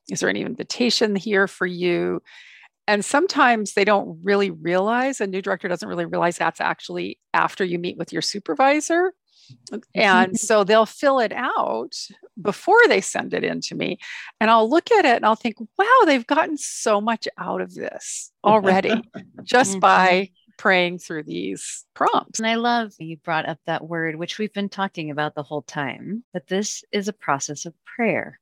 Is 0.10 0.20
there 0.20 0.30
any 0.30 0.42
invitation 0.42 1.16
here 1.16 1.48
for 1.48 1.66
you? 1.66 2.22
And 2.88 3.06
sometimes 3.06 3.74
they 3.74 3.86
don't 3.86 4.20
really 4.24 4.52
realize 4.52 5.22
a 5.22 5.28
new 5.28 5.42
director 5.42 5.68
doesn't 5.68 5.88
really 5.88 6.06
realize 6.06 6.38
that's 6.38 6.60
actually 6.60 7.20
after 7.34 7.64
you 7.64 7.80
meet 7.80 7.98
with 7.98 8.12
your 8.12 8.22
supervisor. 8.22 9.14
And 9.96 10.40
so 10.40 10.64
they'll 10.64 10.86
fill 10.86 11.20
it 11.20 11.34
out 11.34 11.94
before 12.42 12.80
they 12.88 13.02
send 13.02 13.34
it 13.34 13.44
in 13.44 13.62
to 13.62 13.76
me 13.76 13.98
and 14.40 14.50
i'll 14.50 14.70
look 14.70 14.92
at 14.92 15.06
it 15.06 15.16
and 15.18 15.26
i'll 15.26 15.36
think 15.36 15.56
wow 15.78 16.02
they've 16.06 16.28
gotten 16.28 16.58
so 16.58 17.00
much 17.00 17.28
out 17.38 17.62
of 17.62 17.74
this 17.74 18.32
already 18.44 19.02
just 19.44 19.80
by 19.80 20.10
mm-hmm. 20.10 20.52
praying 20.58 21.00
through 21.00 21.24
these 21.24 21.86
prompts. 21.94 22.40
And 22.40 22.48
I 22.48 22.56
love 22.56 22.94
you 23.00 23.18
brought 23.18 23.48
up 23.48 23.60
that 23.66 23.88
word, 23.88 24.16
which 24.16 24.38
we've 24.38 24.54
been 24.54 24.70
talking 24.70 25.12
about 25.12 25.36
the 25.36 25.44
whole 25.44 25.62
time, 25.62 26.24
that 26.34 26.48
this 26.48 26.84
is 26.92 27.08
a 27.08 27.14
process 27.14 27.66
of 27.66 27.74
prayer. 27.86 28.40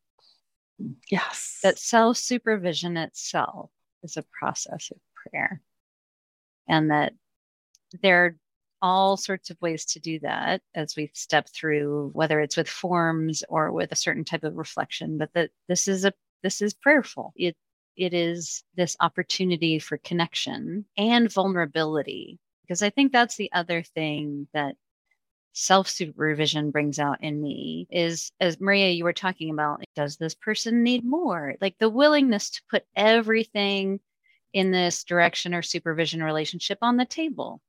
Yes. 1.11 1.59
That 1.63 1.77
self 1.77 2.17
supervision 2.17 2.97
itself 2.97 3.69
is 4.03 4.17
a 4.17 4.25
process 4.39 4.91
of 4.91 4.97
prayer. 5.31 5.61
And 6.67 6.91
that 6.91 7.13
there 8.01 8.25
are 8.25 8.35
all 8.81 9.17
sorts 9.17 9.49
of 9.49 9.61
ways 9.61 9.85
to 9.85 9.99
do 9.99 10.19
that 10.19 10.61
as 10.75 10.95
we 10.95 11.11
step 11.13 11.47
through, 11.49 12.11
whether 12.13 12.39
it's 12.39 12.57
with 12.57 12.69
forms 12.69 13.43
or 13.49 13.71
with 13.71 13.91
a 13.91 13.95
certain 13.95 14.23
type 14.25 14.43
of 14.43 14.55
reflection, 14.55 15.17
but 15.17 15.33
that 15.33 15.51
this 15.67 15.87
is 15.87 16.05
a 16.05 16.13
this 16.43 16.61
is 16.61 16.73
prayerful. 16.73 17.33
It 17.35 17.55
it 17.97 18.13
is 18.13 18.63
this 18.75 18.95
opportunity 19.01 19.79
for 19.79 19.97
connection 19.97 20.85
and 20.97 21.31
vulnerability. 21.31 22.39
Because 22.63 22.81
I 22.81 22.89
think 22.91 23.11
that's 23.11 23.35
the 23.35 23.51
other 23.51 23.83
thing 23.83 24.47
that 24.53 24.75
self 25.53 25.89
supervision 25.89 26.71
brings 26.71 26.99
out 26.99 27.21
in 27.23 27.41
me 27.41 27.87
is, 27.89 28.31
as 28.39 28.59
Maria, 28.59 28.91
you 28.91 29.03
were 29.03 29.13
talking 29.13 29.49
about, 29.51 29.83
does 29.95 30.17
this 30.17 30.35
person 30.35 30.83
need 30.83 31.03
more? 31.03 31.55
Like 31.61 31.77
the 31.79 31.89
willingness 31.89 32.49
to 32.51 32.61
put 32.69 32.85
everything 32.95 33.99
in 34.53 34.71
this 34.71 35.03
direction 35.03 35.53
or 35.53 35.61
supervision 35.61 36.23
relationship 36.23 36.79
on 36.81 36.97
the 36.97 37.05
table. 37.05 37.61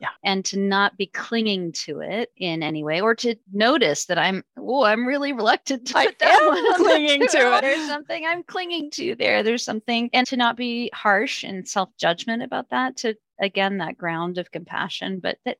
Yeah. 0.00 0.10
And 0.24 0.44
to 0.46 0.58
not 0.58 0.96
be 0.96 1.06
clinging 1.06 1.72
to 1.84 2.00
it 2.00 2.30
in 2.36 2.62
any 2.62 2.82
way 2.84 3.00
or 3.00 3.14
to 3.16 3.36
notice 3.52 4.06
that 4.06 4.18
I'm, 4.18 4.44
oh, 4.58 4.84
I'm 4.84 5.06
really 5.06 5.32
reluctant 5.32 5.86
to 5.88 5.98
I 5.98 6.06
put 6.06 6.18
that 6.18 6.74
clinging 6.76 7.20
to 7.20 7.56
it. 7.56 7.60
There's 7.62 7.86
something 7.86 8.24
I'm 8.26 8.42
clinging 8.42 8.90
to 8.92 9.14
there. 9.14 9.42
There's 9.42 9.64
something, 9.64 10.10
and 10.12 10.26
to 10.26 10.36
not 10.36 10.56
be 10.56 10.90
harsh 10.92 11.44
and 11.44 11.66
self 11.66 11.90
judgment 11.96 12.42
about 12.42 12.70
that, 12.70 12.96
to 12.98 13.14
again, 13.40 13.78
that 13.78 13.98
ground 13.98 14.38
of 14.38 14.50
compassion, 14.50 15.20
but 15.20 15.38
that 15.44 15.58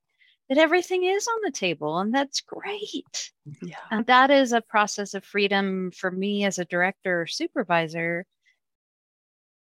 that 0.49 0.59
everything 0.59 1.05
is 1.05 1.27
on 1.27 1.41
the 1.45 1.51
table 1.51 1.99
and 1.99 2.15
that's 2.15 2.41
great. 2.41 3.33
Yeah. 3.63 3.77
And 3.91 4.07
that 4.07 4.31
is 4.31 4.53
a 4.53 4.61
process 4.61 5.15
of 5.15 5.25
freedom 5.25 5.91
for 5.91 6.11
me 6.11 6.45
as 6.45 6.59
a 6.59 6.67
director 6.67 7.23
or 7.23 7.27
supervisor, 7.27 8.27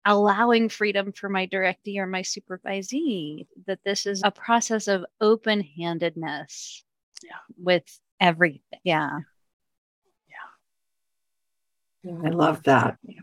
allowing 0.05 0.69
freedom 0.69 1.11
for 1.13 1.29
my 1.29 1.47
directee 1.47 1.97
or 1.97 2.05
my 2.05 2.21
supervisee, 2.21 3.47
that 3.67 3.79
this 3.85 4.05
is 4.05 4.21
a 4.23 4.31
process 4.31 4.87
of 4.87 5.05
open 5.21 5.61
handedness 5.61 6.83
Yeah. 7.23 7.37
with 7.57 7.99
everything. 8.19 8.79
Yeah. 8.83 9.19
Yeah. 12.03 12.19
I 12.25 12.29
love 12.29 12.63
that. 12.63 12.97
Yeah. 13.03 13.21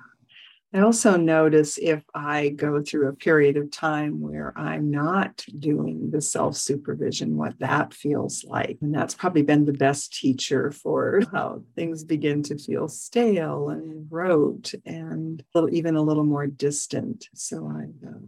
I 0.73 0.81
also 0.81 1.17
notice 1.17 1.79
if 1.79 2.05
I 2.15 2.51
go 2.51 2.81
through 2.81 3.09
a 3.09 3.13
period 3.13 3.57
of 3.57 3.73
time 3.73 4.21
where 4.21 4.57
I'm 4.57 4.91
not 4.91 5.45
doing 5.59 6.11
the 6.11 6.21
self 6.21 6.57
supervision, 6.57 7.37
what 7.37 7.59
that 7.59 7.93
feels 7.93 8.45
like. 8.45 8.79
And 8.81 8.95
that's 8.95 9.15
probably 9.15 9.43
been 9.43 9.65
the 9.65 9.73
best 9.73 10.13
teacher 10.13 10.71
for 10.71 11.23
how 11.33 11.63
things 11.75 12.05
begin 12.05 12.45
to 12.45 12.59
feel 12.59 12.87
stale 12.87 13.71
and 13.71 14.07
rote 14.11 14.73
and 14.87 15.41
a 15.41 15.45
little, 15.59 15.75
even 15.75 15.97
a 15.97 16.03
little 16.03 16.25
more 16.25 16.47
distant. 16.47 17.27
So 17.35 17.67
I've, 17.67 18.09
uh, 18.09 18.19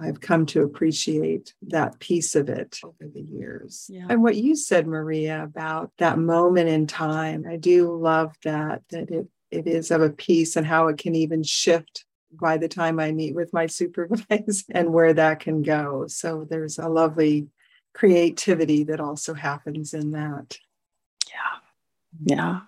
I've 0.00 0.20
come 0.20 0.46
to 0.46 0.62
appreciate 0.62 1.54
that 1.68 2.00
piece 2.00 2.34
of 2.34 2.48
it 2.48 2.80
over 2.84 3.10
the 3.12 3.22
years. 3.22 3.88
Yeah. 3.88 4.06
And 4.08 4.22
what 4.22 4.36
you 4.36 4.56
said, 4.56 4.86
Maria, 4.86 5.44
about 5.44 5.92
that 5.98 6.18
moment 6.18 6.68
in 6.68 6.88
time, 6.88 7.44
I 7.48 7.56
do 7.56 7.96
love 7.96 8.34
that, 8.44 8.82
that 8.90 9.10
it 9.10 9.28
it 9.50 9.66
is 9.66 9.90
of 9.90 10.02
a 10.02 10.10
piece 10.10 10.56
and 10.56 10.66
how 10.66 10.88
it 10.88 10.98
can 10.98 11.14
even 11.14 11.42
shift 11.42 12.04
by 12.32 12.56
the 12.58 12.68
time 12.68 13.00
I 13.00 13.12
meet 13.12 13.34
with 13.34 13.52
my 13.52 13.66
supervisor 13.66 14.64
and 14.70 14.92
where 14.92 15.14
that 15.14 15.40
can 15.40 15.62
go. 15.62 16.06
So 16.08 16.46
there's 16.48 16.78
a 16.78 16.88
lovely 16.88 17.48
creativity 17.94 18.84
that 18.84 19.00
also 19.00 19.34
happens 19.34 19.94
in 19.94 20.12
that. 20.12 20.58
Yeah. 21.28 22.34
Yeah. 22.36 22.60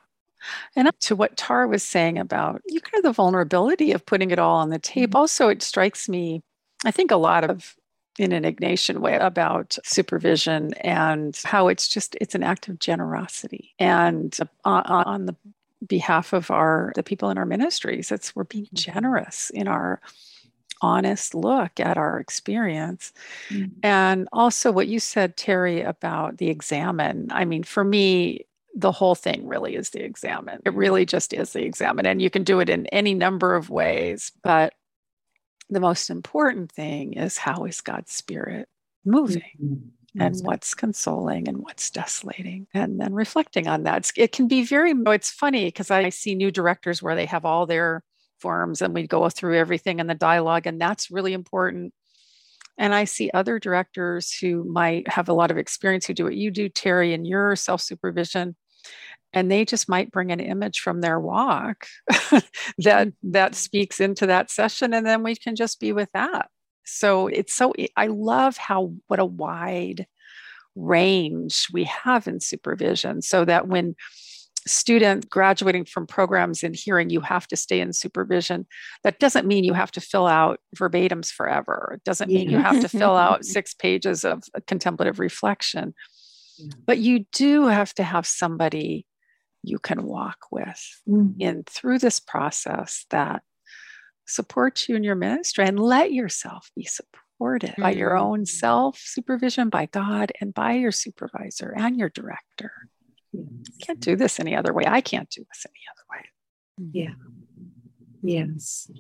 And 0.75 0.89
up 0.89 0.99
to 1.01 1.15
what 1.15 1.37
Tara 1.37 1.69
was 1.69 1.83
saying 1.83 2.19
about 2.19 2.63
you 2.67 2.81
kind 2.81 2.99
of 2.99 3.03
the 3.03 3.13
vulnerability 3.13 3.93
of 3.93 4.07
putting 4.07 4.31
it 4.31 4.39
all 4.39 4.57
on 4.57 4.71
the 4.71 4.79
tape, 4.79 5.11
mm-hmm. 5.11 5.17
also 5.17 5.49
it 5.49 5.63
strikes 5.63 6.09
me, 6.09 6.43
I 6.85 6.91
think 6.91 7.11
a 7.11 7.17
lot 7.17 7.49
of 7.49 7.77
in 8.19 8.33
an 8.33 8.45
Ignatian 8.45 8.99
way 8.99 9.17
about 9.17 9.79
supervision 9.85 10.75
and 10.75 11.39
how 11.45 11.69
it's 11.69 11.89
just 11.89 12.17
it's 12.21 12.35
an 12.35 12.43
act 12.43 12.69
of 12.69 12.79
generosity 12.79 13.75
and 13.79 14.37
on, 14.65 14.83
on 14.85 15.27
the 15.27 15.37
behalf 15.87 16.33
of 16.33 16.51
our 16.51 16.93
the 16.95 17.03
people 17.03 17.31
in 17.31 17.39
our 17.39 17.47
ministries. 17.47 18.13
It's 18.13 18.35
we're 18.37 18.45
being 18.45 18.69
generous 18.75 19.51
in 19.51 19.69
our 19.69 20.01
honest 20.83 21.35
look 21.35 21.79
at 21.81 21.97
our 21.99 22.19
experience. 22.21 23.13
Mhm. 23.51 23.73
and 23.83 24.29
also 24.33 24.73
what 24.73 24.89
you 24.89 24.99
said 25.01 25.37
terry 25.37 25.83
about 25.83 26.39
the 26.39 26.49
examen. 26.49 27.29
I 27.31 27.45
mean 27.45 27.63
for 27.65 27.85
me 27.85 28.47
the 28.75 28.93
whole 28.93 29.15
thing 29.17 29.47
really 29.49 29.75
is 29.75 29.91
the 29.91 30.03
examen. 30.05 30.61
It 30.65 30.73
really 30.75 31.05
just 31.05 31.33
is 31.33 31.53
the 31.53 31.65
examen 31.65 32.07
and 32.07 32.23
you 32.23 32.31
can 32.31 32.45
do 32.45 32.61
it 32.61 32.71
in 32.71 32.87
any 32.87 33.15
number 33.15 33.55
of 33.57 33.69
ways 33.71 34.33
but 34.43 34.75
the 35.69 35.81
most 35.81 36.11
important 36.11 36.73
thing 36.73 37.13
is 37.15 37.37
how 37.39 37.65
is 37.65 37.81
god's 37.81 38.13
spirit 38.13 38.69
moving 39.05 39.43
mm-hmm. 39.63 40.21
and 40.21 40.35
mm-hmm. 40.35 40.47
what's 40.47 40.75
consoling 40.75 41.49
and 41.49 41.59
what's 41.59 41.91
desolating 41.91 42.67
and 42.75 43.01
then 43.01 43.13
reflecting 43.13 43.67
on 43.67 43.85
that. 43.85 44.11
It 44.17 44.33
can 44.33 44.49
be 44.49 44.65
very 44.65 44.93
oh, 45.07 45.11
it's 45.11 45.31
funny 45.31 45.67
because 45.67 45.91
i 45.91 46.09
see 46.09 46.35
new 46.35 46.51
directors 46.51 47.03
where 47.03 47.17
they 47.17 47.27
have 47.27 47.45
all 47.45 47.67
their 47.67 48.03
forms 48.39 48.81
and 48.83 48.95
we 48.95 49.07
go 49.07 49.29
through 49.29 49.59
everything 49.59 50.01
in 50.01 50.07
the 50.07 50.15
dialogue 50.15 50.67
and 50.67 50.81
that's 50.81 51.11
really 51.11 51.33
important. 51.33 51.93
And 52.79 52.95
i 52.95 53.05
see 53.05 53.31
other 53.33 53.59
directors 53.59 54.33
who 54.33 54.65
might 54.65 55.09
have 55.09 55.29
a 55.29 55.35
lot 55.35 55.51
of 55.51 55.59
experience 55.59 56.07
who 56.07 56.15
do 56.15 56.25
what 56.25 56.37
you 56.37 56.51
do 56.51 56.69
terry 56.69 57.13
in 57.13 57.25
your 57.25 57.57
self-supervision 57.57 58.57
and 59.33 59.51
they 59.51 59.65
just 59.65 59.89
might 59.89 60.11
bring 60.11 60.33
an 60.33 60.41
image 60.41 60.81
from 60.81 61.01
their 61.01 61.21
walk 61.21 61.87
that 62.09 62.43
mm-hmm. 62.79 63.31
that 63.31 63.55
speaks 63.55 64.01
into 64.01 64.27
that 64.27 64.51
session 64.51 64.95
and 64.95 65.07
then 65.07 65.23
we 65.23 65.37
can 65.37 65.57
just 65.57 65.81
be 65.81 65.93
with 65.93 66.11
that 66.13 66.49
so 66.91 67.27
it's 67.29 67.55
so 67.55 67.73
i 67.97 68.07
love 68.07 68.57
how 68.57 68.93
what 69.07 69.19
a 69.21 69.25
wide 69.25 70.07
range 70.77 71.67
we 71.73 71.85
have 71.85 72.27
in 72.29 72.41
supervision 72.41 73.23
so 73.23 73.45
that 73.45 73.69
when 73.69 73.95
students 74.67 75.27
graduating 75.27 75.85
from 75.87 76.07
programs 76.07 76.63
in 76.63 76.75
hearing 76.75 77.09
you 77.11 77.21
have 77.21 77.47
to 77.49 77.57
stay 77.57 77.81
in 77.81 77.93
supervision 77.93 78.67
that 79.03 79.19
doesn't 79.19 79.47
mean 79.47 79.65
you 79.65 79.73
have 79.73 79.91
to 79.91 80.01
fill 80.01 80.27
out 80.27 80.61
verbatims 80.77 81.29
forever 81.29 81.93
it 81.97 82.05
doesn't 82.05 82.31
mean 82.31 82.51
you 82.51 82.59
have 82.59 82.81
to 82.81 82.89
fill 82.89 83.17
out 83.17 83.45
six 83.45 83.73
pages 83.75 84.25
of 84.25 84.43
contemplative 84.67 85.19
reflection 85.19 85.95
Yeah. 86.59 86.75
but 86.87 86.99
you 86.99 87.25
do 87.33 87.67
have 87.69 87.95
to 87.95 88.03
have 88.03 88.27
somebody 88.27 89.07
you 89.63 89.79
can 89.79 90.05
walk 90.05 90.39
with 90.53 90.81
Mhm. 91.09 91.35
in 91.41 91.65
through 91.65 91.99
this 91.99 92.21
process 92.21 93.07
that 93.11 93.43
supports 94.31 94.89
you 94.89 94.97
in 94.97 95.05
your 95.05 95.15
ministry 95.15 95.67
and 95.67 95.79
let 95.79 96.13
yourself 96.13 96.71
be 96.77 96.85
supported 96.85 97.75
by 97.79 97.91
your 97.91 98.11
Mhm. 98.11 98.21
own 98.21 98.47
self 98.47 98.99
supervision 98.99 99.69
by 99.71 99.87
God 99.87 100.33
and 100.41 100.55
by 100.55 100.73
your 100.73 100.93
supervisor 100.93 101.73
and 101.77 101.99
your 101.99 102.09
director. 102.11 102.73
You 103.33 103.49
can't 103.81 104.01
do 104.01 104.17
this 104.17 104.39
any 104.41 104.55
other 104.55 104.73
way. 104.73 104.85
I 104.87 105.01
can't 105.01 105.31
do 105.31 105.45
this 105.49 105.67
any 105.67 105.83
other 105.91 106.05
way. 106.11 106.91
Yeah. 106.93 107.15
Yes. 108.23 108.91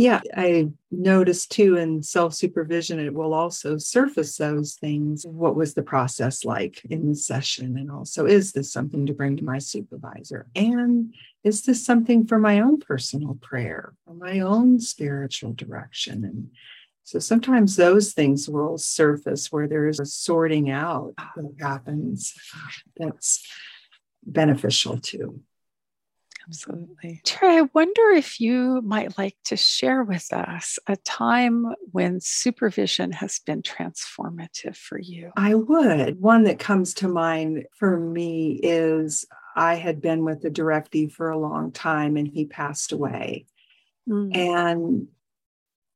Yeah, 0.00 0.22
I 0.34 0.70
noticed 0.90 1.52
too 1.52 1.76
in 1.76 2.02
self 2.02 2.32
supervision, 2.32 2.98
it 2.98 3.12
will 3.12 3.34
also 3.34 3.76
surface 3.76 4.38
those 4.38 4.76
things. 4.76 5.26
What 5.26 5.56
was 5.56 5.74
the 5.74 5.82
process 5.82 6.42
like 6.42 6.82
in 6.88 7.10
the 7.10 7.14
session? 7.14 7.76
And 7.76 7.90
also, 7.90 8.24
is 8.24 8.52
this 8.52 8.72
something 8.72 9.04
to 9.04 9.12
bring 9.12 9.36
to 9.36 9.44
my 9.44 9.58
supervisor? 9.58 10.46
And 10.56 11.12
is 11.44 11.64
this 11.64 11.84
something 11.84 12.26
for 12.26 12.38
my 12.38 12.60
own 12.60 12.80
personal 12.80 13.36
prayer, 13.42 13.92
for 14.06 14.14
my 14.14 14.40
own 14.40 14.80
spiritual 14.80 15.52
direction? 15.52 16.24
And 16.24 16.50
so 17.02 17.18
sometimes 17.18 17.76
those 17.76 18.14
things 18.14 18.48
will 18.48 18.78
surface 18.78 19.52
where 19.52 19.68
there 19.68 19.86
is 19.86 20.00
a 20.00 20.06
sorting 20.06 20.70
out 20.70 21.12
that 21.36 21.54
happens 21.60 22.32
that's 22.96 23.46
beneficial 24.24 24.98
too. 24.98 25.42
Absolutely. 26.50 27.20
Terry, 27.24 27.58
I 27.58 27.68
wonder 27.74 28.10
if 28.10 28.40
you 28.40 28.82
might 28.82 29.16
like 29.16 29.36
to 29.44 29.56
share 29.56 30.02
with 30.02 30.32
us 30.32 30.80
a 30.88 30.96
time 30.96 31.66
when 31.92 32.18
supervision 32.20 33.12
has 33.12 33.38
been 33.38 33.62
transformative 33.62 34.76
for 34.76 34.98
you. 34.98 35.30
I 35.36 35.54
would. 35.54 36.20
One 36.20 36.42
that 36.44 36.58
comes 36.58 36.92
to 36.94 37.08
mind 37.08 37.66
for 37.78 38.00
me 38.00 38.58
is 38.64 39.24
I 39.54 39.76
had 39.76 40.00
been 40.00 40.24
with 40.24 40.42
the 40.42 40.50
directee 40.50 41.12
for 41.12 41.30
a 41.30 41.38
long 41.38 41.70
time 41.70 42.16
and 42.16 42.26
he 42.26 42.46
passed 42.46 42.90
away. 42.90 43.46
Mm. 44.08 44.36
And 44.36 45.08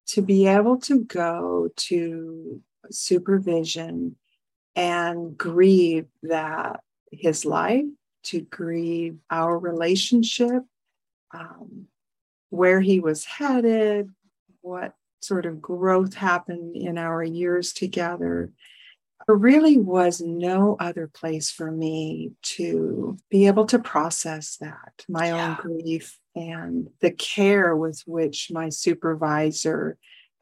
to 0.08 0.22
be 0.22 0.46
able 0.46 0.78
to 0.82 1.02
go 1.02 1.68
to 1.74 2.62
supervision 2.92 4.14
and 4.76 5.36
grieve 5.36 6.06
that 6.22 6.80
his 7.10 7.44
life, 7.44 7.84
to 8.24 8.40
grieve 8.42 9.18
our 9.30 9.58
relationship, 9.58 10.62
um, 11.32 11.86
where 12.50 12.80
he 12.80 13.00
was 13.00 13.24
headed, 13.24 14.10
what 14.60 14.94
sort 15.20 15.46
of 15.46 15.60
growth 15.60 16.14
happened 16.14 16.76
in 16.76 16.98
our 16.98 17.22
years 17.22 17.72
together. 17.72 18.52
There 19.26 19.36
really 19.36 19.78
was 19.78 20.20
no 20.20 20.76
other 20.78 21.06
place 21.08 21.50
for 21.50 21.70
me 21.70 22.32
to 22.42 23.16
be 23.30 23.46
able 23.46 23.64
to 23.66 23.78
process 23.78 24.56
that, 24.58 25.04
my 25.08 25.28
Yeah. 25.28 25.48
own 25.48 25.54
grief 25.54 26.18
and 26.34 26.90
the 27.00 27.10
care 27.10 27.74
with 27.74 28.02
which 28.06 28.50
my 28.52 28.68
supervisor 28.68 29.96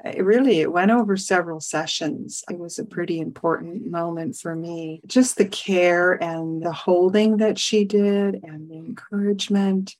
it 0.04 0.24
really 0.24 0.60
it 0.60 0.72
went 0.72 0.90
over 0.90 1.16
several 1.16 1.60
sessions. 1.60 2.42
It 2.50 2.58
was 2.58 2.78
a 2.78 2.84
pretty 2.84 3.20
important 3.20 3.86
moment 3.88 4.36
for 4.36 4.56
me. 4.56 5.00
Just 5.06 5.36
the 5.36 5.46
care 5.46 6.12
and 6.12 6.62
the 6.62 6.72
holding 6.72 7.36
that 7.36 7.58
she 7.58 7.84
did 7.84 8.40
and 8.42 8.68
the 8.68 8.76
encouragement 8.76 9.94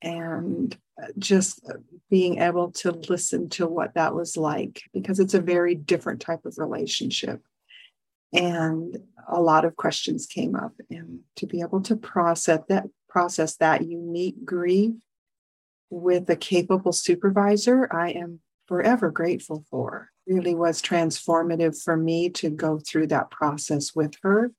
and 0.00 0.76
just 1.18 1.60
being 2.10 2.38
able 2.38 2.70
to 2.70 2.92
listen 2.92 3.48
to 3.48 3.66
what 3.66 3.94
that 3.94 4.14
was 4.14 4.36
like 4.36 4.82
because 4.92 5.18
it's 5.18 5.34
a 5.34 5.40
very 5.40 5.74
different 5.74 6.20
type 6.20 6.44
of 6.44 6.58
relationship. 6.58 7.42
And 8.32 8.98
a 9.28 9.40
lot 9.40 9.64
of 9.64 9.76
questions 9.76 10.26
came 10.26 10.54
up 10.54 10.72
and 10.90 11.20
to 11.36 11.46
be 11.46 11.60
able 11.60 11.80
to 11.82 11.96
process 11.96 12.60
that 12.68 12.86
process 13.08 13.56
that 13.56 13.84
unique 13.84 14.44
grief 14.44 14.94
with 15.90 16.30
a 16.30 16.36
capable 16.36 16.92
supervisor 16.92 17.86
i 17.92 18.08
am 18.08 18.40
forever 18.72 19.10
grateful 19.10 19.66
for 19.68 20.08
really 20.26 20.54
was 20.54 20.80
transformative 20.80 21.78
for 21.82 21.94
me 21.94 22.30
to 22.30 22.48
go 22.48 22.78
through 22.78 23.06
that 23.06 23.30
process 23.30 23.94
with 23.94 24.14
her. 24.22 24.50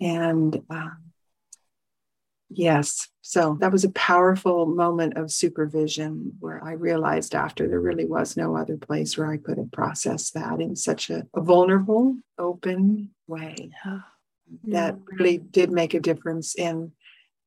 And 0.00 0.62
um, 0.70 0.98
yes, 2.48 3.08
so 3.22 3.58
that 3.60 3.72
was 3.72 3.82
a 3.82 3.90
powerful 3.90 4.64
moment 4.66 5.16
of 5.16 5.32
supervision 5.32 6.34
where 6.38 6.62
I 6.62 6.74
realized 6.74 7.34
after 7.34 7.66
there 7.66 7.80
really 7.80 8.04
was 8.04 8.36
no 8.36 8.56
other 8.56 8.76
place 8.76 9.18
where 9.18 9.28
I 9.28 9.38
could 9.38 9.58
have 9.58 9.72
processed 9.72 10.34
that 10.34 10.60
in 10.60 10.76
such 10.76 11.10
a, 11.10 11.26
a 11.34 11.40
vulnerable, 11.40 12.18
open 12.38 13.10
way. 13.26 13.72
Yeah. 13.84 14.02
That 14.68 14.98
really 15.04 15.38
did 15.38 15.72
make 15.72 15.94
a 15.94 16.00
difference 16.00 16.54
in 16.54 16.92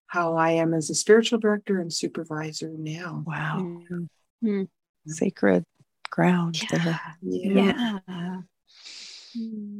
how 0.07 0.35
I 0.35 0.51
am 0.51 0.73
as 0.73 0.89
a 0.89 0.95
spiritual 0.95 1.39
director 1.39 1.79
and 1.79 1.93
supervisor 1.93 2.69
now. 2.77 3.23
Wow. 3.25 3.59
Mm-hmm. 3.89 4.63
Sacred 5.07 5.63
ground 6.09 6.61
yeah. 6.61 6.77
there. 6.77 7.01
Yeah. 7.21 7.99
yeah. 8.07 8.41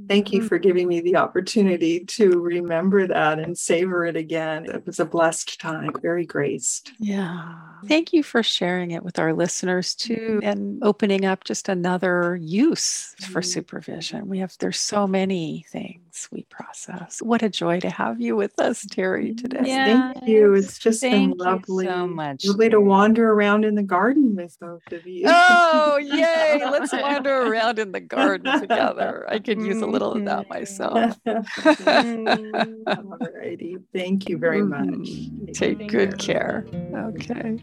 Thank 0.08 0.32
you 0.32 0.44
for 0.44 0.60
giving 0.60 0.88
me 0.88 1.02
the 1.02 1.16
opportunity 1.16 2.06
to 2.06 2.40
remember 2.40 3.08
that 3.08 3.40
and 3.40 3.58
savor 3.58 4.06
it 4.06 4.16
again. 4.16 4.66
It 4.66 4.86
was 4.86 5.00
a 5.00 5.06
blessed 5.06 5.60
time, 5.60 5.92
very 6.02 6.26
graced. 6.26 6.94
Yeah. 7.00 7.56
Thank 7.88 8.14
you 8.14 8.22
for 8.22 8.44
sharing 8.44 8.92
it 8.92 9.04
with 9.04 9.18
our 9.18 9.34
listeners 9.34 9.96
too 9.96 10.40
and 10.44 10.82
opening 10.84 11.26
up 11.26 11.44
just 11.44 11.68
another 11.68 12.38
use 12.42 13.16
for 13.20 13.42
mm-hmm. 13.42 13.50
supervision. 13.50 14.28
We 14.28 14.40
have, 14.40 14.56
there's 14.60 14.80
so 14.80 15.08
many 15.08 15.66
things 15.72 16.09
we 16.32 16.44
process. 16.50 17.22
What 17.22 17.44
a 17.44 17.50
joy 17.50 17.80
to 17.82 17.90
have 17.90 18.22
you 18.22 18.36
with 18.36 18.60
us, 18.60 18.86
Terry, 18.90 19.34
today. 19.34 19.62
Yeah, 19.66 20.14
Thank 20.14 20.28
you. 20.28 20.54
It's 20.54 20.78
just 20.78 21.02
been 21.02 21.32
lovely. 21.32 21.86
so 21.86 22.08
much. 22.08 22.46
Lovely 22.46 22.70
to 22.70 22.82
wander 22.82 23.32
around 23.32 23.66
in 23.66 23.76
the 23.76 23.84
garden 23.84 24.36
with 24.36 24.58
both 24.60 24.92
of 24.92 25.06
you. 25.06 25.26
Oh, 25.28 26.00
yay. 26.02 26.62
Let's 26.70 26.94
wander 27.02 27.44
around 27.44 27.80
in 27.80 27.92
the 27.92 28.00
garden 28.00 28.60
together. 28.60 29.26
I 29.30 29.40
could 29.40 29.62
use 29.62 29.82
a 29.82 29.88
little 29.88 30.14
of 30.14 30.26
that 30.26 30.50
myself. 30.50 31.18
All 31.28 31.44
righty. 33.40 33.78
Thank 33.94 34.30
you 34.30 34.38
very 34.38 34.64
much. 34.64 34.88
Mm-hmm. 34.88 35.52
Take 35.52 35.88
good 35.88 36.18
care. 36.18 36.66
Okay. 36.94 37.60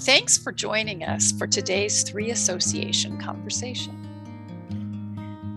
Thanks 0.00 0.38
for 0.38 0.50
joining 0.50 1.04
us 1.04 1.30
for 1.32 1.46
today's 1.46 2.02
Three 2.04 2.30
Association 2.30 3.18
conversation. 3.18 4.09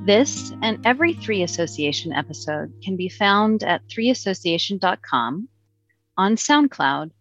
This 0.06 0.52
and 0.62 0.86
every 0.86 1.14
Three 1.14 1.44
Association 1.44 2.12
episode 2.12 2.74
can 2.84 2.98
be 2.98 3.08
found 3.08 3.64
at 3.64 3.88
threeassociation.com, 3.88 5.48
on 6.18 6.36
SoundCloud, 6.36 7.12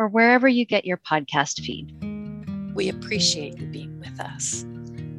or 0.00 0.08
wherever 0.08 0.48
you 0.48 0.66
get 0.66 0.84
your 0.84 0.96
podcast 0.96 1.60
feed. 1.60 1.94
We 2.74 2.88
appreciate 2.88 3.60
you 3.60 3.66
being 3.66 4.00
with 4.00 4.18
us. 4.18 4.66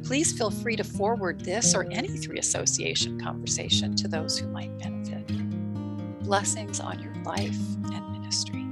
Please 0.04 0.36
feel 0.36 0.50
free 0.50 0.76
to 0.76 0.84
forward 0.84 1.40
this 1.40 1.74
or 1.74 1.90
any 1.90 2.08
Three 2.18 2.38
Association 2.38 3.18
conversation 3.18 3.96
to 3.96 4.08
those 4.08 4.38
who 4.38 4.48
might 4.48 4.78
benefit. 4.78 5.26
Blessings 6.22 6.80
on 6.80 6.98
your 7.02 7.14
life 7.24 7.56
and 7.94 8.12
ministry. 8.12 8.65